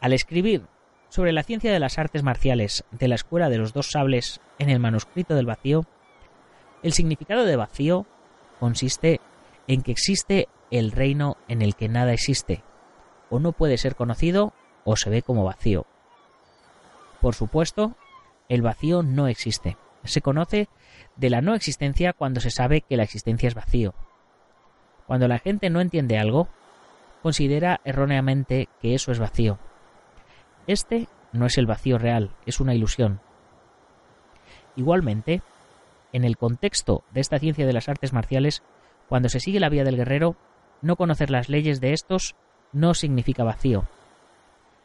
Al 0.00 0.14
escribir 0.14 0.66
sobre 1.10 1.32
la 1.32 1.42
ciencia 1.42 1.72
de 1.72 1.78
las 1.78 1.98
artes 1.98 2.22
marciales 2.22 2.84
de 2.90 3.08
la 3.08 3.16
Escuela 3.16 3.50
de 3.50 3.58
los 3.58 3.72
Dos 3.72 3.90
Sables 3.90 4.40
en 4.58 4.70
el 4.70 4.80
manuscrito 4.80 5.34
del 5.34 5.46
vacío, 5.46 5.84
el 6.82 6.92
significado 6.92 7.44
de 7.44 7.56
vacío 7.56 8.06
consiste 8.58 9.20
en 9.66 9.82
que 9.82 9.92
existe 9.92 10.48
el 10.70 10.92
reino 10.92 11.36
en 11.48 11.60
el 11.60 11.74
que 11.74 11.88
nada 11.88 12.12
existe, 12.12 12.62
o 13.28 13.40
no 13.40 13.52
puede 13.52 13.76
ser 13.76 13.94
conocido 13.94 14.54
o 14.84 14.96
se 14.96 15.10
ve 15.10 15.20
como 15.22 15.44
vacío. 15.44 15.86
Por 17.20 17.34
supuesto, 17.34 17.96
el 18.48 18.62
vacío 18.62 19.02
no 19.02 19.28
existe. 19.28 19.76
Se 20.04 20.22
conoce 20.22 20.68
de 21.16 21.28
la 21.28 21.42
no 21.42 21.54
existencia 21.54 22.14
cuando 22.14 22.40
se 22.40 22.50
sabe 22.50 22.80
que 22.80 22.96
la 22.96 23.02
existencia 23.02 23.48
es 23.48 23.54
vacío. 23.54 23.94
Cuando 25.06 25.28
la 25.28 25.38
gente 25.38 25.68
no 25.68 25.82
entiende 25.82 26.18
algo, 26.18 26.48
considera 27.22 27.80
erróneamente 27.84 28.68
que 28.80 28.94
eso 28.94 29.12
es 29.12 29.18
vacío. 29.18 29.58
Este 30.66 31.08
no 31.32 31.46
es 31.46 31.58
el 31.58 31.66
vacío 31.66 31.98
real, 31.98 32.30
es 32.46 32.60
una 32.60 32.74
ilusión. 32.74 33.20
Igualmente, 34.76 35.42
en 36.12 36.24
el 36.24 36.36
contexto 36.36 37.02
de 37.12 37.20
esta 37.20 37.38
ciencia 37.38 37.66
de 37.66 37.72
las 37.72 37.88
artes 37.88 38.12
marciales, 38.12 38.62
cuando 39.08 39.28
se 39.28 39.40
sigue 39.40 39.60
la 39.60 39.68
vía 39.68 39.84
del 39.84 39.96
guerrero, 39.96 40.36
no 40.82 40.96
conocer 40.96 41.30
las 41.30 41.48
leyes 41.48 41.80
de 41.80 41.92
estos 41.92 42.34
no 42.72 42.94
significa 42.94 43.44
vacío. 43.44 43.88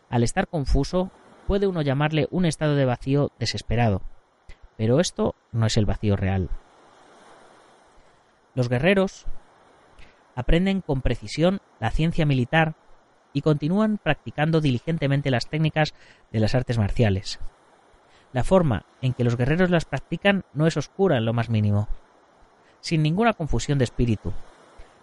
Al 0.09 0.23
estar 0.23 0.47
confuso, 0.47 1.11
puede 1.47 1.67
uno 1.67 1.81
llamarle 1.81 2.27
un 2.31 2.45
estado 2.45 2.75
de 2.75 2.85
vacío 2.85 3.31
desesperado, 3.39 4.01
pero 4.77 4.99
esto 4.99 5.35
no 5.51 5.65
es 5.65 5.77
el 5.77 5.85
vacío 5.85 6.15
real. 6.15 6.49
Los 8.55 8.69
guerreros 8.69 9.25
aprenden 10.35 10.81
con 10.81 11.01
precisión 11.01 11.59
la 11.79 11.91
ciencia 11.91 12.25
militar 12.25 12.75
y 13.35 13.41
continúan 13.41 13.99
practicando 14.01 14.61
diligentemente 14.61 15.29
las 15.29 15.47
técnicas 15.47 15.93
de 16.31 16.39
las 16.39 16.55
artes 16.55 16.77
marciales. 16.79 17.39
La 18.31 18.45
forma 18.45 18.85
en 19.01 19.13
que 19.13 19.25
los 19.25 19.35
guerreros 19.35 19.69
las 19.69 19.83
practican 19.83 20.45
no 20.53 20.67
es 20.67 20.77
oscura 20.77 21.17
en 21.17 21.25
lo 21.25 21.33
más 21.33 21.49
mínimo, 21.49 21.89
sin 22.79 23.03
ninguna 23.03 23.33
confusión 23.33 23.77
de 23.77 23.83
espíritu, 23.83 24.31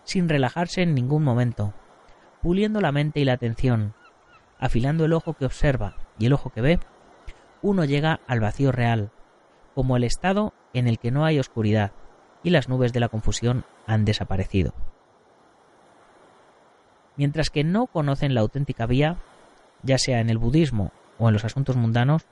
sin 0.04 0.30
relajarse 0.30 0.80
en 0.80 0.94
ningún 0.94 1.22
momento, 1.22 1.74
puliendo 2.40 2.80
la 2.80 2.90
mente 2.90 3.20
y 3.20 3.26
la 3.26 3.34
atención, 3.34 3.92
afilando 4.58 5.04
el 5.04 5.12
ojo 5.12 5.34
que 5.34 5.44
observa 5.44 5.94
y 6.18 6.24
el 6.24 6.32
ojo 6.32 6.48
que 6.50 6.62
ve, 6.62 6.80
uno 7.60 7.84
llega 7.84 8.20
al 8.26 8.40
vacío 8.40 8.72
real, 8.72 9.10
como 9.74 9.98
el 9.98 10.04
estado 10.04 10.54
en 10.72 10.88
el 10.88 10.98
que 10.98 11.10
no 11.10 11.26
hay 11.26 11.38
oscuridad 11.38 11.92
y 12.42 12.48
las 12.48 12.70
nubes 12.70 12.94
de 12.94 13.00
la 13.00 13.10
confusión 13.10 13.66
han 13.86 14.06
desaparecido. 14.06 14.72
Mientras 17.16 17.50
que 17.50 17.64
no 17.64 17.86
conocen 17.86 18.34
la 18.34 18.40
auténtica 18.40 18.86
vía, 18.86 19.18
ya 19.82 19.98
sea 19.98 20.20
en 20.20 20.30
el 20.30 20.38
budismo 20.38 20.92
o 21.18 21.28
en 21.28 21.34
los 21.34 21.44
asuntos 21.44 21.76
mundanos, 21.76 22.26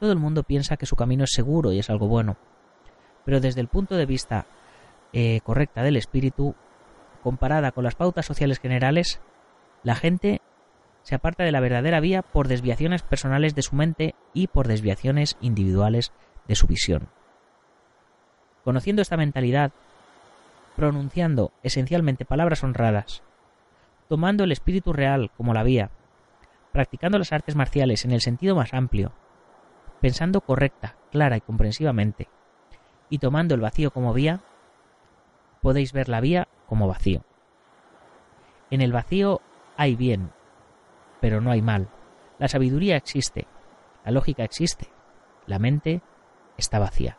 todo 0.00 0.12
el 0.12 0.18
mundo 0.18 0.42
piensa 0.42 0.76
que 0.76 0.86
su 0.86 0.96
camino 0.96 1.24
es 1.24 1.32
seguro 1.32 1.72
y 1.72 1.78
es 1.78 1.90
algo 1.90 2.08
bueno. 2.08 2.36
Pero 3.24 3.40
desde 3.40 3.60
el 3.60 3.68
punto 3.68 3.96
de 3.96 4.06
vista 4.06 4.46
eh, 5.12 5.40
correcta 5.44 5.82
del 5.82 5.96
espíritu, 5.96 6.54
comparada 7.22 7.72
con 7.72 7.84
las 7.84 7.94
pautas 7.94 8.26
sociales 8.26 8.58
generales, 8.58 9.20
la 9.82 9.94
gente 9.94 10.40
se 11.02 11.14
aparta 11.14 11.44
de 11.44 11.52
la 11.52 11.60
verdadera 11.60 12.00
vía 12.00 12.22
por 12.22 12.48
desviaciones 12.48 13.02
personales 13.02 13.54
de 13.54 13.62
su 13.62 13.76
mente 13.76 14.14
y 14.32 14.48
por 14.48 14.66
desviaciones 14.66 15.36
individuales 15.40 16.12
de 16.48 16.54
su 16.54 16.66
visión. 16.66 17.08
Conociendo 18.64 19.02
esta 19.02 19.16
mentalidad, 19.16 19.72
pronunciando 20.76 21.52
esencialmente 21.62 22.24
palabras 22.24 22.64
honradas, 22.64 23.22
tomando 24.08 24.44
el 24.44 24.52
espíritu 24.52 24.92
real 24.92 25.30
como 25.36 25.54
la 25.54 25.62
vía, 25.62 25.90
practicando 26.72 27.18
las 27.18 27.32
artes 27.32 27.56
marciales 27.56 28.04
en 28.04 28.12
el 28.12 28.20
sentido 28.20 28.56
más 28.56 28.74
amplio, 28.74 29.12
pensando 30.00 30.40
correcta, 30.40 30.96
clara 31.10 31.36
y 31.36 31.40
comprensivamente, 31.40 32.28
y 33.08 33.18
tomando 33.18 33.54
el 33.54 33.60
vacío 33.60 33.90
como 33.90 34.12
vía, 34.12 34.40
podéis 35.62 35.92
ver 35.92 36.08
la 36.08 36.20
vía 36.20 36.48
como 36.66 36.88
vacío. 36.88 37.24
En 38.70 38.80
el 38.80 38.92
vacío 38.92 39.40
hay 39.76 39.96
bien, 39.96 40.32
pero 41.20 41.40
no 41.40 41.50
hay 41.50 41.62
mal. 41.62 41.88
La 42.38 42.48
sabiduría 42.48 42.96
existe, 42.96 43.46
la 44.04 44.10
lógica 44.10 44.44
existe, 44.44 44.88
la 45.46 45.58
mente 45.58 46.02
está 46.56 46.78
vacía. 46.78 47.18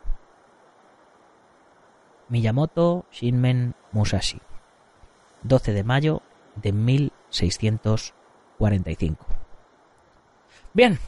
Miyamoto 2.28 3.06
Shinmen 3.12 3.74
Musashi 3.92 4.40
12 5.42 5.72
de 5.72 5.84
mayo 5.84 6.22
de 6.56 6.72
1645 6.72 9.46
Bien, 10.76 10.98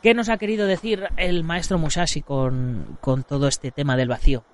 ¿qué 0.00 0.14
nos 0.14 0.30
ha 0.30 0.38
querido 0.38 0.66
decir 0.66 1.08
el 1.18 1.44
maestro 1.44 1.78
Musashi 1.78 2.22
con, 2.22 2.96
todo 3.28 3.48
este 3.48 3.70
tema 3.70 3.98
del 3.98 4.08
vacío? 4.08 4.44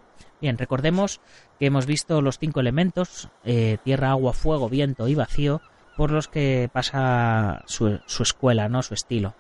Bien, 0.41 0.59
recordemos 0.59 1.21
que 1.61 1.67
hemos 1.67 1.87
visto 1.87 2.21
los 2.21 2.41
cinco 2.41 2.59
elementos, 2.59 3.29
eh, 3.45 3.79
tierra, 3.85 4.11
agua, 4.11 4.33
fuego, 4.33 4.69
viento 4.69 5.07
y 5.07 5.15
vacío, 5.15 5.61
por 5.97 6.11
los 6.11 6.27
que 6.27 6.69
pasa 6.73 7.63
su, 7.67 8.01
su 8.07 8.25
escuela, 8.25 8.69
¿no? 8.69 8.83
su 8.83 8.95
estilo. 8.95 9.37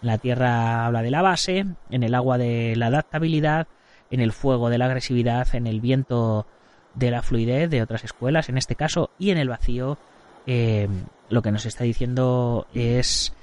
En 0.00 0.06
la 0.06 0.18
tierra 0.18 0.86
habla 0.86 1.02
de 1.02 1.10
la 1.10 1.22
base, 1.22 1.66
en 1.90 2.02
el 2.04 2.14
agua 2.14 2.38
de 2.38 2.76
la 2.76 2.86
adaptabilidad, 2.86 3.66
en 4.12 4.20
el 4.20 4.30
fuego 4.30 4.70
de 4.70 4.78
la 4.78 4.86
agresividad, 4.86 5.56
en 5.56 5.66
el 5.66 5.80
viento 5.80 6.46
de 6.94 7.10
la 7.10 7.22
fluidez 7.22 7.68
de 7.68 7.82
otras 7.82 8.04
escuelas, 8.04 8.48
en 8.48 8.58
este 8.58 8.76
caso, 8.76 9.10
y 9.18 9.30
en 9.30 9.38
el 9.38 9.48
vacío, 9.48 9.98
eh, 10.46 10.88
lo 11.28 11.42
que 11.42 11.52
nos 11.52 11.66
está 11.66 11.84
diciendo 11.84 12.66
es 12.74 13.34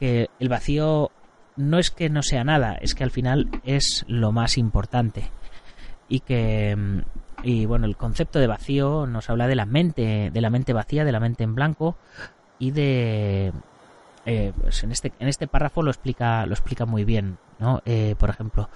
que 0.00 0.28
el 0.38 0.48
vacío 0.48 1.10
no 1.56 1.78
es 1.78 1.90
que 1.90 2.08
no 2.08 2.22
sea 2.22 2.44
nada, 2.44 2.74
es 2.74 2.94
que 2.94 3.04
al 3.04 3.10
final 3.10 3.48
es 3.64 4.04
lo 4.08 4.32
más 4.32 4.58
importante. 4.58 5.30
Y 6.08 6.20
que 6.20 6.74
mm, 6.76 7.00
y 7.42 7.66
bueno, 7.66 7.86
el 7.86 7.96
concepto 7.96 8.38
de 8.38 8.46
vacío 8.46 9.06
nos 9.06 9.30
habla 9.30 9.46
de 9.46 9.54
la 9.54 9.66
mente, 9.66 10.30
de 10.32 10.40
la 10.40 10.50
mente 10.50 10.72
vacía, 10.72 11.04
de 11.04 11.12
la 11.12 11.20
mente 11.20 11.44
en 11.44 11.54
blanco 11.54 11.96
y 12.58 12.72
de 12.72 13.52
eh, 14.26 14.52
pues 14.60 14.82
en 14.82 14.90
este 14.90 15.12
en 15.20 15.28
este 15.28 15.46
párrafo 15.46 15.82
lo 15.82 15.90
explica 15.90 16.46
lo 16.46 16.52
explica 16.52 16.84
muy 16.84 17.04
bien, 17.04 17.38
¿no? 17.58 17.80
Eh, 17.86 18.16
por 18.18 18.30
ejemplo, 18.30 18.68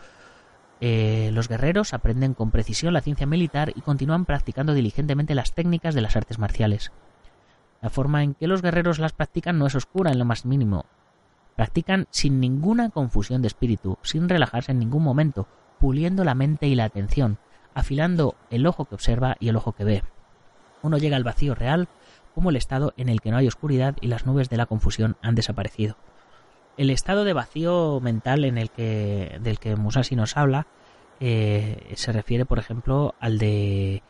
eh, 0.80 1.30
los 1.32 1.48
guerreros 1.48 1.92
aprenden 1.92 2.34
con 2.34 2.50
precisión 2.50 2.92
la 2.92 3.00
ciencia 3.00 3.26
militar 3.26 3.72
y 3.74 3.80
continúan 3.80 4.24
practicando 4.24 4.74
diligentemente 4.74 5.34
las 5.34 5.54
técnicas 5.54 5.94
de 5.94 6.02
las 6.02 6.16
artes 6.16 6.38
marciales. 6.38 6.92
La 7.82 7.90
forma 7.90 8.22
en 8.22 8.32
que 8.34 8.46
los 8.46 8.62
guerreros 8.62 8.98
las 8.98 9.12
practican 9.12 9.58
no 9.58 9.66
es 9.66 9.74
oscura 9.74 10.10
en 10.10 10.18
lo 10.18 10.24
más 10.24 10.46
mínimo, 10.46 10.86
Practican 11.56 12.06
sin 12.10 12.40
ninguna 12.40 12.90
confusión 12.90 13.42
de 13.42 13.48
espíritu, 13.48 13.98
sin 14.02 14.28
relajarse 14.28 14.72
en 14.72 14.78
ningún 14.78 15.02
momento, 15.02 15.46
puliendo 15.78 16.24
la 16.24 16.34
mente 16.34 16.66
y 16.66 16.74
la 16.74 16.84
atención, 16.84 17.38
afilando 17.74 18.36
el 18.50 18.66
ojo 18.66 18.86
que 18.86 18.94
observa 18.94 19.36
y 19.38 19.48
el 19.48 19.56
ojo 19.56 19.72
que 19.72 19.84
ve. 19.84 20.02
Uno 20.82 20.98
llega 20.98 21.16
al 21.16 21.24
vacío 21.24 21.54
real 21.54 21.88
como 22.34 22.50
el 22.50 22.56
estado 22.56 22.94
en 22.96 23.08
el 23.08 23.20
que 23.20 23.30
no 23.30 23.36
hay 23.36 23.46
oscuridad 23.46 23.96
y 24.00 24.06
las 24.06 24.24
nubes 24.24 24.48
de 24.48 24.56
la 24.56 24.66
confusión 24.66 25.16
han 25.20 25.34
desaparecido. 25.34 25.96
El 26.78 26.88
estado 26.88 27.24
de 27.24 27.34
vacío 27.34 28.00
mental 28.00 28.46
en 28.46 28.56
el 28.56 28.70
que, 28.70 29.38
del 29.42 29.58
que 29.58 29.76
Musashi 29.76 30.16
nos 30.16 30.38
habla 30.38 30.66
eh, 31.20 31.92
se 31.96 32.12
refiere, 32.12 32.46
por 32.46 32.58
ejemplo, 32.58 33.14
al 33.20 33.38
de, 33.38 34.02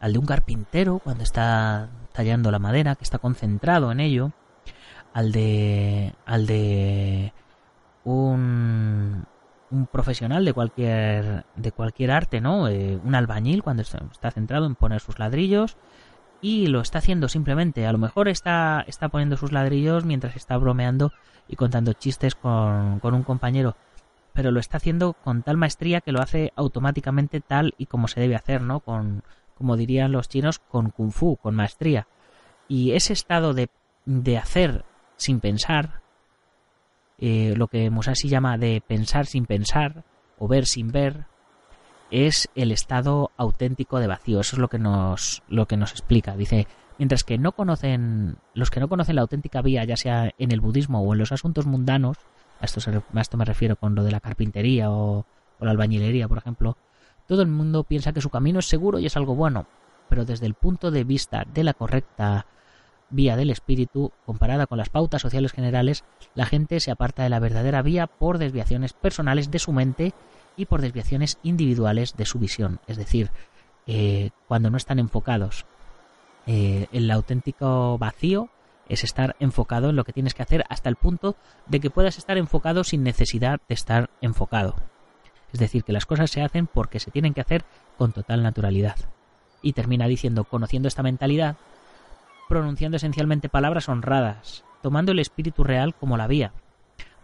al 0.00 0.12
de 0.12 0.18
un 0.18 0.26
carpintero 0.26 0.98
cuando 0.98 1.24
está 1.24 1.88
tallando 2.12 2.50
la 2.50 2.58
madera, 2.58 2.94
que 2.94 3.04
está 3.04 3.18
concentrado 3.18 3.92
en 3.92 4.00
ello, 4.00 4.32
al 5.12 5.32
de 5.32 6.14
al 6.26 6.46
de 6.46 7.32
un, 8.04 9.26
un 9.70 9.86
profesional 9.86 10.44
de 10.44 10.52
cualquier 10.52 11.44
de 11.56 11.72
cualquier 11.72 12.10
arte, 12.10 12.40
¿no? 12.40 12.68
Eh, 12.68 12.98
un 13.04 13.14
albañil 13.14 13.62
cuando 13.62 13.82
está, 13.82 14.30
centrado 14.30 14.66
en 14.66 14.74
poner 14.74 15.00
sus 15.00 15.18
ladrillos 15.18 15.76
y 16.40 16.66
lo 16.68 16.80
está 16.80 16.98
haciendo 16.98 17.28
simplemente. 17.28 17.86
A 17.86 17.92
lo 17.92 17.98
mejor 17.98 18.28
está 18.28 18.84
está 18.86 19.08
poniendo 19.08 19.36
sus 19.36 19.52
ladrillos 19.52 20.04
mientras 20.04 20.36
está 20.36 20.56
bromeando 20.56 21.12
y 21.48 21.56
contando 21.56 21.92
chistes 21.92 22.34
con, 22.34 23.00
con 23.00 23.14
un 23.14 23.22
compañero, 23.22 23.76
pero 24.32 24.50
lo 24.50 24.60
está 24.60 24.78
haciendo 24.78 25.14
con 25.14 25.42
tal 25.42 25.56
maestría 25.56 26.00
que 26.00 26.12
lo 26.12 26.20
hace 26.20 26.52
automáticamente 26.56 27.40
tal 27.40 27.74
y 27.78 27.86
como 27.86 28.08
se 28.08 28.20
debe 28.20 28.36
hacer, 28.36 28.62
¿no? 28.62 28.80
Con 28.80 29.22
como 29.56 29.76
dirían 29.76 30.12
los 30.12 30.28
chinos, 30.28 30.58
con 30.58 30.90
kung 30.90 31.10
fu, 31.10 31.36
con 31.36 31.54
maestría. 31.54 32.06
Y 32.68 32.92
ese 32.92 33.12
estado 33.12 33.54
de, 33.54 33.70
de 34.04 34.38
hacer 34.38 34.84
sin 35.16 35.40
pensar, 35.40 36.02
eh, 37.18 37.54
lo 37.56 37.68
que 37.68 37.90
Musashi 37.90 38.28
llama 38.28 38.58
de 38.58 38.82
pensar 38.86 39.26
sin 39.26 39.46
pensar 39.46 40.04
o 40.38 40.48
ver 40.48 40.66
sin 40.66 40.88
ver, 40.88 41.24
es 42.10 42.48
el 42.54 42.70
estado 42.70 43.30
auténtico 43.36 43.98
de 43.98 44.06
vacío. 44.06 44.40
Eso 44.40 44.56
es 44.56 44.60
lo 44.60 44.68
que 44.68 44.78
nos, 44.78 45.42
lo 45.48 45.66
que 45.66 45.76
nos 45.76 45.92
explica. 45.92 46.36
Dice, 46.36 46.66
mientras 46.98 47.24
que 47.24 47.38
no 47.38 47.52
conocen, 47.52 48.36
los 48.54 48.70
que 48.70 48.80
no 48.80 48.88
conocen 48.88 49.16
la 49.16 49.22
auténtica 49.22 49.62
vía, 49.62 49.84
ya 49.84 49.96
sea 49.96 50.32
en 50.38 50.52
el 50.52 50.60
budismo 50.60 51.00
o 51.00 51.12
en 51.14 51.18
los 51.18 51.32
asuntos 51.32 51.66
mundanos, 51.66 52.18
a 52.60 52.64
esto, 52.64 52.80
a 52.90 53.20
esto 53.20 53.36
me 53.36 53.44
refiero 53.44 53.76
con 53.76 53.94
lo 53.94 54.04
de 54.04 54.12
la 54.12 54.20
carpintería 54.20 54.90
o 54.90 55.26
la 55.60 55.70
albañilería, 55.70 56.28
por 56.28 56.38
ejemplo, 56.38 56.76
todo 57.26 57.42
el 57.42 57.48
mundo 57.48 57.84
piensa 57.84 58.12
que 58.12 58.20
su 58.20 58.30
camino 58.30 58.58
es 58.58 58.68
seguro 58.68 58.98
y 58.98 59.06
es 59.06 59.16
algo 59.16 59.34
bueno, 59.34 59.66
pero 60.08 60.24
desde 60.24 60.46
el 60.46 60.54
punto 60.54 60.90
de 60.90 61.04
vista 61.04 61.44
de 61.52 61.64
la 61.64 61.74
correcta 61.74 62.46
vía 63.10 63.36
del 63.36 63.50
espíritu, 63.50 64.12
comparada 64.24 64.66
con 64.66 64.78
las 64.78 64.88
pautas 64.88 65.22
sociales 65.22 65.52
generales, 65.52 66.04
la 66.34 66.46
gente 66.46 66.80
se 66.80 66.90
aparta 66.90 67.22
de 67.22 67.30
la 67.30 67.38
verdadera 67.38 67.82
vía 67.82 68.06
por 68.06 68.38
desviaciones 68.38 68.92
personales 68.92 69.50
de 69.50 69.58
su 69.58 69.72
mente 69.72 70.12
y 70.56 70.66
por 70.66 70.80
desviaciones 70.80 71.38
individuales 71.42 72.16
de 72.16 72.26
su 72.26 72.38
visión. 72.38 72.80
Es 72.86 72.96
decir, 72.96 73.30
eh, 73.86 74.30
cuando 74.48 74.70
no 74.70 74.76
están 74.76 74.98
enfocados. 74.98 75.66
Eh, 76.46 76.86
el 76.92 77.10
auténtico 77.10 77.98
vacío 77.98 78.50
es 78.88 79.04
estar 79.04 79.36
enfocado 79.40 79.90
en 79.90 79.96
lo 79.96 80.04
que 80.04 80.12
tienes 80.12 80.34
que 80.34 80.42
hacer 80.42 80.64
hasta 80.68 80.88
el 80.88 80.96
punto 80.96 81.36
de 81.66 81.80
que 81.80 81.90
puedas 81.90 82.18
estar 82.18 82.38
enfocado 82.38 82.84
sin 82.84 83.02
necesidad 83.02 83.60
de 83.68 83.74
estar 83.74 84.10
enfocado. 84.20 84.76
Es 85.56 85.60
decir, 85.60 85.84
que 85.84 85.92
las 85.94 86.04
cosas 86.04 86.30
se 86.30 86.42
hacen 86.42 86.66
porque 86.66 87.00
se 87.00 87.10
tienen 87.10 87.32
que 87.32 87.40
hacer 87.40 87.64
con 87.96 88.12
total 88.12 88.42
naturalidad. 88.42 88.96
Y 89.62 89.72
termina 89.72 90.06
diciendo, 90.06 90.44
conociendo 90.44 90.86
esta 90.86 91.02
mentalidad, 91.02 91.56
pronunciando 92.46 92.98
esencialmente 92.98 93.48
palabras 93.48 93.88
honradas, 93.88 94.64
tomando 94.82 95.12
el 95.12 95.18
espíritu 95.18 95.64
real 95.64 95.94
como 95.94 96.18
la 96.18 96.26
vía, 96.26 96.52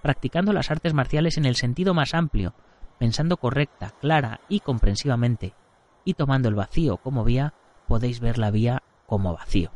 practicando 0.01 0.55
las 0.55 0.71
artes 0.71 0.95
marciales 0.95 1.37
en 1.37 1.45
el 1.45 1.57
sentido 1.57 1.93
más 1.93 2.15
amplio, 2.15 2.55
pensando 2.99 3.37
correcta, 3.37 3.93
clara 4.01 4.41
y 4.49 4.61
comprensivamente, 4.61 5.53
y 6.07 6.15
tomando 6.15 6.49
el 6.49 6.55
vacío 6.55 6.97
como 6.97 7.25
vía, 7.25 7.53
podéis 7.87 8.21
ver 8.21 8.39
la 8.39 8.51
vía 8.51 8.83
como 9.05 9.35
vacío. 9.35 9.71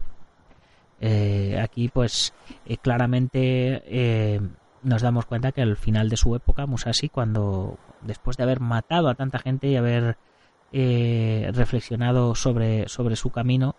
Eh, 1.02 1.60
aquí, 1.62 1.88
pues, 1.88 2.32
eh, 2.64 2.78
claramente 2.78 3.82
eh, 3.84 4.40
nos 4.86 5.02
damos 5.02 5.26
cuenta 5.26 5.52
que 5.52 5.62
al 5.62 5.76
final 5.76 6.08
de 6.08 6.16
su 6.16 6.34
época, 6.34 6.66
Musashi, 6.66 7.08
cuando 7.08 7.78
después 8.02 8.36
de 8.36 8.44
haber 8.44 8.60
matado 8.60 9.08
a 9.08 9.14
tanta 9.14 9.38
gente 9.38 9.68
y 9.68 9.76
haber 9.76 10.16
reflexionado 10.72 12.34
sobre, 12.34 12.88
sobre 12.88 13.16
su 13.16 13.30
camino, 13.30 13.76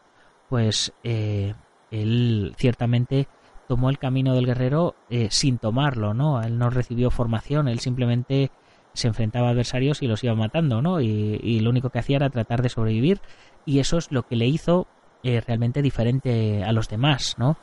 pues 0.49 0.93
él 1.03 2.53
ciertamente 2.57 3.27
tomó 3.67 3.89
el 3.89 3.99
camino 3.99 4.33
del 4.33 4.47
guerrero 4.47 4.95
sin 5.29 5.59
tomarlo, 5.59 6.13
¿no? 6.13 6.41
Él 6.41 6.57
no 6.57 6.69
recibió 6.69 7.11
formación, 7.11 7.67
él 7.67 7.79
simplemente 7.79 8.51
se 8.97 9.07
enfrentaba 9.07 9.49
a 9.49 9.51
adversarios 9.51 10.01
y 10.01 10.07
los 10.07 10.23
iba 10.23 10.33
matando, 10.33 10.81
¿no? 10.81 10.99
Y, 11.01 11.59
lo 11.59 11.69
único 11.69 11.91
que 11.91 11.99
hacía 11.99 12.17
era 12.17 12.29
tratar 12.29 12.63
de 12.63 12.69
sobrevivir 12.69 13.21
y 13.65 13.79
eso 13.79 13.97
es 13.97 14.11
lo 14.11 14.23
que 14.23 14.35
le 14.35 14.47
hizo 14.47 14.87
eh, 15.23 15.39
realmente 15.45 15.81
diferente 15.81 16.63
a 16.63 16.71
los 16.71 16.89
demás, 16.89 17.35
¿no? 17.37 17.57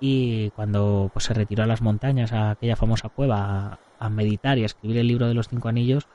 Y 0.00 0.50
cuando 0.50 1.10
pues, 1.12 1.24
se 1.24 1.34
retiró 1.34 1.64
a 1.64 1.66
las 1.66 1.80
montañas, 1.80 2.32
a 2.32 2.50
aquella 2.50 2.76
famosa 2.76 3.08
cueva, 3.08 3.78
a, 3.98 4.10
meditar 4.10 4.58
y 4.58 4.62
a 4.62 4.66
escribir 4.66 4.98
el 4.98 5.08
libro 5.08 5.26
de 5.26 5.34
los 5.34 5.48
cinco 5.48 5.68
anillos, 5.68 6.06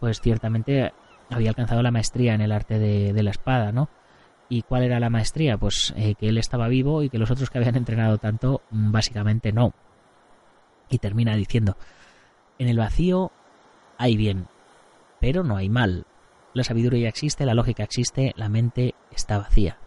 pues 0.00 0.20
ciertamente 0.20 0.92
había 1.30 1.50
alcanzado 1.50 1.82
la 1.82 1.90
maestría 1.90 2.34
en 2.34 2.40
el 2.40 2.52
arte 2.52 2.78
de, 2.78 3.22
la 3.22 3.30
espada, 3.30 3.72
¿no? 3.72 3.88
¿Y 4.48 4.62
cuál 4.62 4.84
era 4.84 5.00
la 5.00 5.10
maestría? 5.10 5.58
Pues 5.58 5.92
eh, 5.96 6.14
que 6.14 6.28
él 6.28 6.38
estaba 6.38 6.68
vivo 6.68 7.02
y 7.02 7.10
que 7.10 7.18
los 7.18 7.30
otros 7.30 7.50
que 7.50 7.58
habían 7.58 7.76
entrenado 7.76 8.18
tanto, 8.18 8.62
básicamente 8.70 9.52
no. 9.52 9.74
Y 10.88 10.98
termina 10.98 11.34
diciendo, 11.34 11.76
en 12.58 12.68
el 12.68 12.78
vacío 12.78 13.32
hay 13.98 14.16
bien, 14.16 14.46
pero 15.20 15.42
no 15.42 15.56
hay 15.56 15.68
mal. 15.68 16.06
La 16.54 16.64
sabiduría 16.64 17.08
existe, 17.08 17.44
la 17.44 17.54
lógica 17.54 17.82
existe, 17.82 18.32
la 18.36 18.48
mente 18.48 18.94
está 19.10 19.38
vacía. 19.38 19.78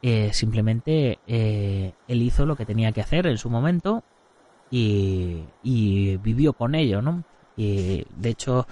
Eh, 0.00 0.30
simplemente 0.32 1.18
eh, 1.26 1.92
él 2.06 2.22
hizo 2.22 2.46
lo 2.46 2.56
que 2.56 2.64
tenía 2.64 2.92
que 2.92 3.00
hacer 3.00 3.26
en 3.26 3.36
su 3.36 3.50
momento 3.50 4.04
y, 4.70 5.42
vivió 5.62 6.52
con 6.52 6.74
ello, 6.74 7.02
¿no? 7.02 7.24
Y 7.56 8.04
de 8.16 8.28
hecho 8.28 8.66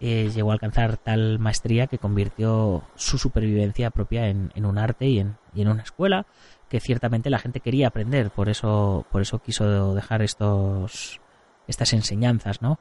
eh, 0.00 0.30
llegó 0.34 0.50
a 0.50 0.54
alcanzar 0.54 0.96
tal 0.96 1.38
maestría 1.38 1.86
que 1.86 1.98
convirtió 1.98 2.82
su 2.94 3.18
supervivencia 3.18 3.90
propia 3.90 4.28
en, 4.28 4.50
un 4.64 4.78
arte 4.78 5.06
y 5.06 5.18
en, 5.18 5.36
y 5.54 5.62
en, 5.62 5.68
una 5.68 5.82
escuela 5.82 6.24
que 6.70 6.80
ciertamente 6.80 7.28
la 7.28 7.38
gente 7.38 7.60
quería 7.60 7.88
aprender, 7.88 8.30
por 8.30 8.48
eso, 8.48 9.04
por 9.10 9.20
eso 9.20 9.40
quiso 9.40 9.94
dejar 9.94 10.22
estos, 10.22 11.20
estas 11.66 11.92
enseñanzas, 11.92 12.62
¿no? 12.62 12.78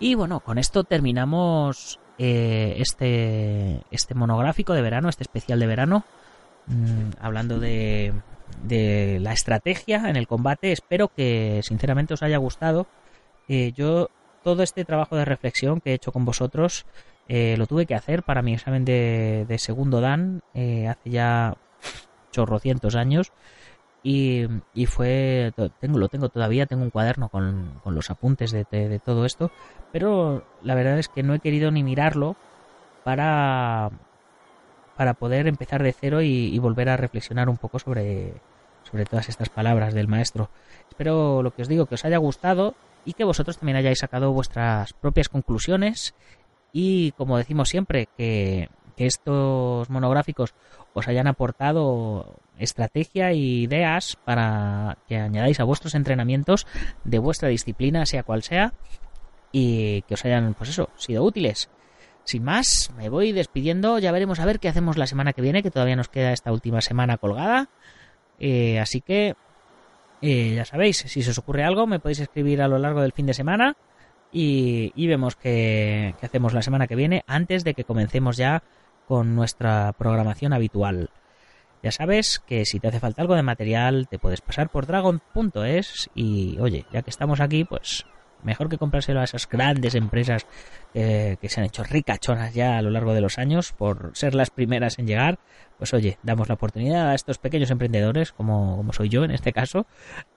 Y 0.00 0.14
bueno, 0.14 0.40
con 0.40 0.58
esto 0.58 0.84
terminamos 0.84 2.00
eh, 2.18 2.74
este, 2.78 3.82
este 3.90 4.14
monográfico 4.14 4.72
de 4.72 4.82
verano, 4.82 5.08
este 5.08 5.24
especial 5.24 5.60
de 5.60 5.66
verano, 5.66 6.04
mm, 6.70 7.10
hablando 7.20 7.58
de, 7.58 8.12
de, 8.62 9.18
la 9.20 9.32
estrategia 9.32 10.08
en 10.08 10.16
el 10.16 10.26
combate. 10.26 10.72
Espero 10.72 11.08
que 11.08 11.60
sinceramente 11.62 12.14
os 12.14 12.22
haya 12.22 12.38
gustado. 12.38 12.86
Eh, 13.48 13.72
yo 13.76 14.08
todo 14.42 14.62
este 14.62 14.84
trabajo 14.84 15.16
de 15.16 15.24
reflexión 15.24 15.80
que 15.80 15.90
he 15.90 15.94
hecho 15.94 16.12
con 16.12 16.24
vosotros 16.24 16.86
eh, 17.28 17.56
lo 17.58 17.66
tuve 17.66 17.86
que 17.86 17.94
hacer 17.94 18.22
para 18.22 18.42
mi 18.42 18.54
examen 18.54 18.84
de, 18.84 19.56
segundo 19.58 20.00
Dan 20.00 20.42
hace 20.54 21.10
ya 21.10 21.56
chorrocientos 22.32 22.96
años 22.96 23.32
y, 24.02 24.46
fue, 24.86 25.52
tengo, 25.78 25.98
lo 25.98 26.08
tengo 26.08 26.30
todavía, 26.30 26.66
tengo 26.66 26.82
un 26.82 26.90
cuaderno 26.90 27.28
con, 27.28 27.80
los 27.84 28.10
apuntes 28.10 28.50
de, 28.50 29.00
todo 29.04 29.26
esto, 29.26 29.50
pero 29.92 30.44
la 30.62 30.74
verdad 30.74 30.98
es 30.98 31.08
que 31.08 31.22
no 31.22 31.34
he 31.34 31.40
querido 31.40 31.70
ni 31.70 31.82
mirarlo 31.82 32.36
para, 33.04 33.90
para 35.00 35.14
poder 35.14 35.46
empezar 35.46 35.82
de 35.82 35.94
cero 35.94 36.20
y, 36.20 36.58
volver 36.58 36.90
a 36.90 36.96
reflexionar 36.98 37.48
un 37.48 37.56
poco 37.56 37.78
sobre, 37.78 38.34
sobre 38.82 39.06
todas 39.06 39.30
estas 39.30 39.48
palabras 39.48 39.94
del 39.94 40.08
maestro. 40.08 40.50
Espero 40.90 41.42
lo 41.42 41.54
que 41.54 41.62
os 41.62 41.68
digo, 41.68 41.86
que 41.86 41.94
os 41.94 42.04
haya 42.04 42.18
gustado 42.18 42.74
y 43.06 43.14
que 43.14 43.24
vosotros 43.24 43.56
también 43.56 43.78
hayáis 43.78 44.00
sacado 44.00 44.30
vuestras 44.30 44.92
propias 44.92 45.30
conclusiones 45.30 46.14
y 46.70 47.12
como 47.12 47.38
decimos 47.38 47.70
siempre, 47.70 48.10
que, 48.18 48.68
que 48.94 49.06
estos 49.06 49.88
monográficos 49.88 50.52
os 50.92 51.08
hayan 51.08 51.28
aportado 51.28 52.36
estrategia 52.58 53.30
e 53.30 53.36
ideas 53.36 54.18
para 54.26 54.98
que 55.08 55.16
añadáis 55.16 55.60
a 55.60 55.64
vuestros 55.64 55.94
entrenamientos 55.94 56.66
de 57.04 57.20
vuestra 57.20 57.48
disciplina, 57.48 58.04
sea 58.04 58.22
cual 58.22 58.42
sea, 58.42 58.74
y 59.50 60.02
que 60.02 60.12
os 60.12 60.24
hayan, 60.26 60.52
pues 60.52 60.68
eso, 60.68 60.90
sido 60.98 61.24
útiles. 61.24 61.70
Sin 62.30 62.44
más, 62.44 62.92
me 62.96 63.08
voy 63.08 63.32
despidiendo, 63.32 63.98
ya 63.98 64.12
veremos 64.12 64.38
a 64.38 64.44
ver 64.44 64.60
qué 64.60 64.68
hacemos 64.68 64.96
la 64.96 65.08
semana 65.08 65.32
que 65.32 65.42
viene, 65.42 65.64
que 65.64 65.72
todavía 65.72 65.96
nos 65.96 66.08
queda 66.08 66.32
esta 66.32 66.52
última 66.52 66.80
semana 66.80 67.16
colgada. 67.18 67.70
Eh, 68.38 68.78
así 68.78 69.00
que, 69.00 69.34
eh, 70.22 70.54
ya 70.54 70.64
sabéis, 70.64 70.98
si 70.98 71.24
se 71.24 71.30
os 71.32 71.38
ocurre 71.38 71.64
algo, 71.64 71.88
me 71.88 71.98
podéis 71.98 72.20
escribir 72.20 72.62
a 72.62 72.68
lo 72.68 72.78
largo 72.78 73.00
del 73.02 73.10
fin 73.10 73.26
de 73.26 73.34
semana 73.34 73.76
y, 74.30 74.92
vemos 75.08 75.34
qué, 75.34 76.14
qué 76.20 76.26
hacemos 76.26 76.54
la 76.54 76.62
semana 76.62 76.86
que 76.86 76.94
viene 76.94 77.24
antes 77.26 77.64
de 77.64 77.74
que 77.74 77.82
comencemos 77.82 78.36
ya 78.36 78.62
con 79.08 79.34
nuestra 79.34 79.92
programación 79.94 80.52
habitual. 80.52 81.10
Ya 81.82 81.90
sabes 81.90 82.38
que 82.38 82.64
si 82.64 82.78
te 82.78 82.86
hace 82.86 83.00
falta 83.00 83.22
algo 83.22 83.34
de 83.34 83.42
material, 83.42 84.06
te 84.08 84.20
puedes 84.20 84.40
pasar 84.40 84.70
por 84.70 84.86
dragon.es 84.86 86.10
y 86.14 86.58
oye, 86.60 86.86
ya 86.92 87.02
que 87.02 87.10
estamos 87.10 87.40
aquí, 87.40 87.64
pues 87.64 88.06
mejor 88.44 88.68
que 88.68 88.78
comprárselo 88.78 89.20
a 89.20 89.24
esas 89.24 89.48
grandes 89.48 89.94
empresas 89.94 90.46
que 90.92 91.48
se 91.48 91.60
han 91.60 91.66
hecho 91.66 91.84
ricachonas 91.84 92.52
ya 92.52 92.76
a 92.76 92.82
lo 92.82 92.90
largo 92.90 93.14
de 93.14 93.20
los 93.20 93.38
años 93.38 93.72
por 93.72 94.10
ser 94.14 94.34
las 94.34 94.50
primeras 94.50 94.98
en 94.98 95.06
llegar, 95.06 95.38
pues 95.78 95.94
oye, 95.94 96.18
damos 96.22 96.48
la 96.48 96.54
oportunidad 96.54 97.10
a 97.10 97.14
estos 97.14 97.38
pequeños 97.38 97.70
emprendedores, 97.70 98.32
como, 98.32 98.76
como 98.76 98.92
soy 98.92 99.08
yo 99.08 99.24
en 99.24 99.30
este 99.30 99.52
caso, 99.52 99.86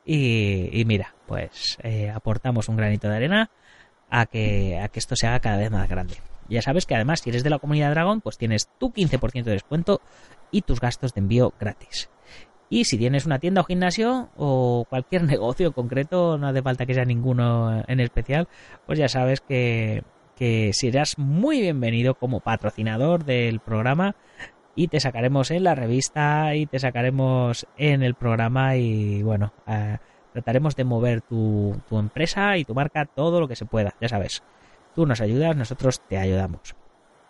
y, 0.06 0.84
mira, 0.86 1.16
pues 1.28 1.78
eh, 1.84 2.10
aportamos 2.10 2.70
un 2.70 2.78
granito 2.78 3.10
de 3.10 3.16
arena 3.16 3.52
a 4.10 4.26
que, 4.26 4.80
a 4.80 4.88
que 4.90 5.00
esto 5.00 5.16
se 5.16 5.28
haga 5.28 5.40
cada 5.40 5.58
vez 5.58 5.72
más 5.72 5.90
grande. 5.90 6.16
Ya 6.50 6.62
sabes 6.62 6.86
que 6.86 6.96
además 6.96 7.22
si 7.22 7.30
eres 7.30 7.44
de 7.44 7.50
la 7.50 7.60
comunidad 7.60 7.92
Dragon, 7.92 8.22
pues 8.22 8.38
tienes 8.38 8.70
tu 8.78 8.92
15% 8.92 9.44
de 9.44 9.52
descuento 9.52 10.02
y 10.52 10.62
tus 10.62 10.80
gastos 10.80 11.14
de 11.14 11.22
envío 11.22 11.54
gratis. 11.60 12.10
Y 12.74 12.86
si 12.86 12.98
tienes 12.98 13.28
una 13.28 13.38
tienda 13.38 13.62
o 13.62 13.66
gimnasio 13.66 14.30
o 14.36 14.88
cualquier 14.90 15.22
negocio 15.32 15.74
concreto, 15.74 16.40
no 16.40 16.48
hace 16.48 16.64
falta 16.64 16.88
que 16.88 16.96
sea 16.96 17.06
ninguno 17.06 17.84
en 17.88 18.00
especial, 18.00 18.48
pues 18.88 18.98
ya 18.98 19.08
sabes 19.08 19.42
que, 19.42 20.02
que 20.36 20.72
serás 20.74 21.20
muy 21.20 21.62
bienvenido 21.62 22.16
como 22.16 22.40
patrocinador 22.40 23.26
del 23.26 23.60
programa 23.60 24.16
y 24.74 24.88
te 24.88 25.00
sacaremos 25.00 25.52
en 25.52 25.66
la 25.66 25.76
revista 25.76 26.56
y 26.56 26.66
te 26.66 26.80
sacaremos 26.80 27.68
en 27.78 28.02
el 28.02 28.16
programa 28.16 28.76
y 28.76 29.22
bueno, 29.22 29.54
eh, 29.68 30.00
trataremos 30.32 30.76
de 30.76 30.84
mover 30.84 31.22
tu, 31.22 31.80
tu 31.88 32.00
empresa 32.00 32.58
y 32.58 32.66
tu 32.66 32.74
marca 32.74 33.06
todo 33.06 33.40
lo 33.40 33.48
que 33.48 33.56
se 33.56 33.66
pueda, 33.66 33.94
ya 34.02 34.10
sabes. 34.10 34.42
Tú 34.96 35.06
nos 35.06 35.22
ayudas, 35.22 35.56
nosotros 35.56 36.02
te 36.10 36.18
ayudamos. 36.18 36.76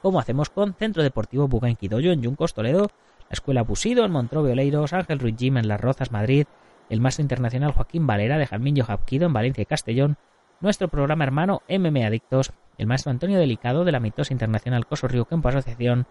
Como 0.02 0.22
hacemos 0.22 0.50
con 0.50 0.74
Centro 0.74 1.04
Deportivo 1.04 1.50
Bucainquidoyo 1.50 2.14
en 2.14 2.22
Yuncos, 2.22 2.54
Toledo, 2.54 2.92
la 3.34 3.38
Escuela 3.38 3.64
Pusido 3.64 4.06
en 4.06 4.12
Montrobio 4.12 4.52
Oleiros, 4.52 4.94
Ángel 4.94 5.18
Ruiz 5.18 5.36
Gym 5.36 5.58
en 5.58 5.68
Las 5.68 5.82
Rozas, 5.82 6.12
Madrid, 6.12 6.46
el 6.92 7.02
Maestro 7.02 7.24
Internacional 7.24 7.72
Joaquín 7.72 8.06
Valera 8.06 8.38
de 8.38 8.46
Jalmillo 8.46 8.86
Japquido 8.86 9.26
en 9.26 9.34
Valencia 9.34 9.64
y 9.64 9.66
Castellón, 9.66 10.18
nuestro 10.62 10.88
programa 10.88 11.24
hermano 11.24 11.64
MM 11.68 12.06
Adictos, 12.06 12.54
el 12.78 12.86
Maestro 12.86 13.10
Antonio 13.10 13.40
Delicado 13.40 13.86
de 13.86 13.92
la 13.92 14.00
Mitosa 14.00 14.34
Internacional 14.34 14.86
Coso 14.86 15.08
Río 15.08 15.26
Campo 15.26 15.50
Asociación, 15.50 16.06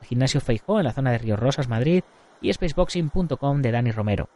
el 0.00 0.06
Gimnasio 0.06 0.40
Feijó 0.40 0.78
en 0.78 0.84
la 0.84 0.92
zona 0.92 1.10
de 1.10 1.18
Río 1.18 1.34
Rosas, 1.34 1.66
Madrid, 1.66 2.04
y 2.40 2.52
spaceboxing.com 2.52 3.60
de 3.60 3.72
Dani 3.72 3.90
Romero. 3.90 4.28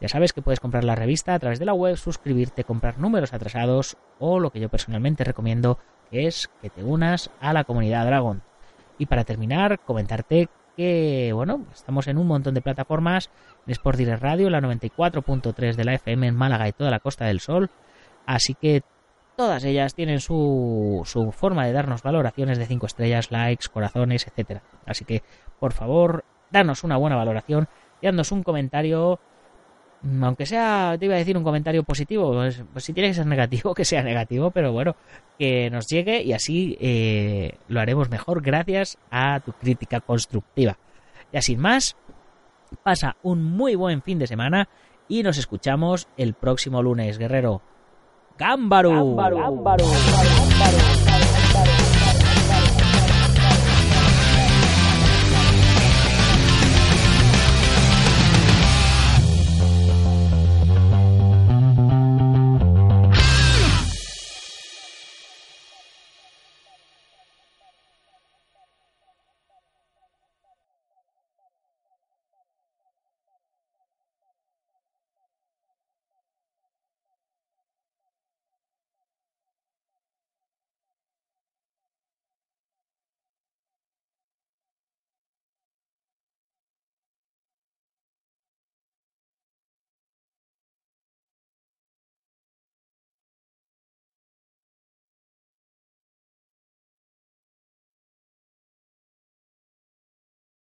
Ya 0.00 0.08
sabes 0.08 0.32
que 0.32 0.42
puedes 0.42 0.60
comprar 0.60 0.84
la 0.84 0.94
revista 0.94 1.34
a 1.34 1.40
través 1.40 1.58
de 1.58 1.64
la 1.64 1.74
web, 1.74 1.96
suscribirte, 1.96 2.62
comprar 2.62 3.00
números 3.00 3.32
atrasados 3.32 3.96
o 4.20 4.38
lo 4.38 4.50
que 4.50 4.60
yo 4.60 4.68
personalmente 4.68 5.24
recomiendo, 5.24 5.80
que 6.12 6.28
es 6.28 6.52
que 6.62 6.70
te 6.70 6.84
unas 6.84 7.30
a 7.40 7.52
la 7.52 7.64
comunidad 7.64 8.06
Dragon. 8.06 8.42
Y 8.96 9.06
para 9.06 9.24
terminar, 9.24 9.80
comentarte 9.80 10.48
que, 10.76 11.32
bueno, 11.32 11.64
estamos 11.72 12.06
en 12.08 12.18
un 12.18 12.26
montón 12.26 12.54
de 12.54 12.60
plataformas, 12.60 13.30
en 13.66 13.72
Sport 13.72 13.98
Direct 13.98 14.22
Radio, 14.22 14.50
la 14.50 14.60
94.3 14.60 15.74
de 15.74 15.84
la 15.84 15.94
FM 15.94 16.26
en 16.26 16.34
Málaga 16.34 16.68
y 16.68 16.72
toda 16.72 16.90
la 16.90 17.00
Costa 17.00 17.26
del 17.26 17.40
Sol, 17.40 17.70
así 18.26 18.54
que 18.54 18.82
todas 19.36 19.64
ellas 19.64 19.94
tienen 19.94 20.20
su, 20.20 21.02
su 21.04 21.32
forma 21.32 21.66
de 21.66 21.72
darnos 21.72 22.02
valoraciones 22.02 22.58
de 22.58 22.66
5 22.66 22.86
estrellas, 22.86 23.30
likes, 23.30 23.68
corazones, 23.72 24.26
etcétera. 24.26 24.62
Así 24.86 25.04
que, 25.04 25.22
por 25.58 25.72
favor, 25.72 26.24
danos 26.50 26.84
una 26.84 26.96
buena 26.96 27.16
valoración 27.16 27.68
y 28.00 28.06
haznos 28.06 28.32
un 28.32 28.42
comentario 28.42 29.18
aunque 30.22 30.46
sea, 30.46 30.96
te 30.98 31.06
iba 31.06 31.14
a 31.14 31.18
decir 31.18 31.36
un 31.36 31.44
comentario 31.44 31.82
positivo, 31.82 32.32
pues, 32.32 32.62
pues, 32.72 32.84
si 32.84 32.92
tiene 32.92 33.08
que 33.08 33.14
ser 33.14 33.26
negativo, 33.26 33.74
que 33.74 33.84
sea 33.84 34.02
negativo, 34.02 34.50
pero 34.50 34.72
bueno, 34.72 34.96
que 35.38 35.70
nos 35.70 35.86
llegue 35.86 36.22
y 36.22 36.32
así 36.32 36.76
eh, 36.80 37.58
lo 37.68 37.80
haremos 37.80 38.10
mejor 38.10 38.42
gracias 38.42 38.98
a 39.10 39.40
tu 39.40 39.52
crítica 39.52 40.00
constructiva. 40.00 40.78
Y 41.32 41.36
así 41.36 41.56
más, 41.56 41.96
pasa 42.82 43.16
un 43.22 43.42
muy 43.42 43.74
buen 43.74 44.02
fin 44.02 44.18
de 44.18 44.26
semana 44.26 44.68
y 45.08 45.22
nos 45.22 45.38
escuchamos 45.38 46.08
el 46.16 46.34
próximo 46.34 46.82
lunes, 46.82 47.18
guerrero. 47.18 47.62
¡Gámbaro! 48.38 48.90
¡Gámbaro! 48.90 49.36
¡Gámbaro! 49.38 49.84
¡Gámbaro! 49.86 50.93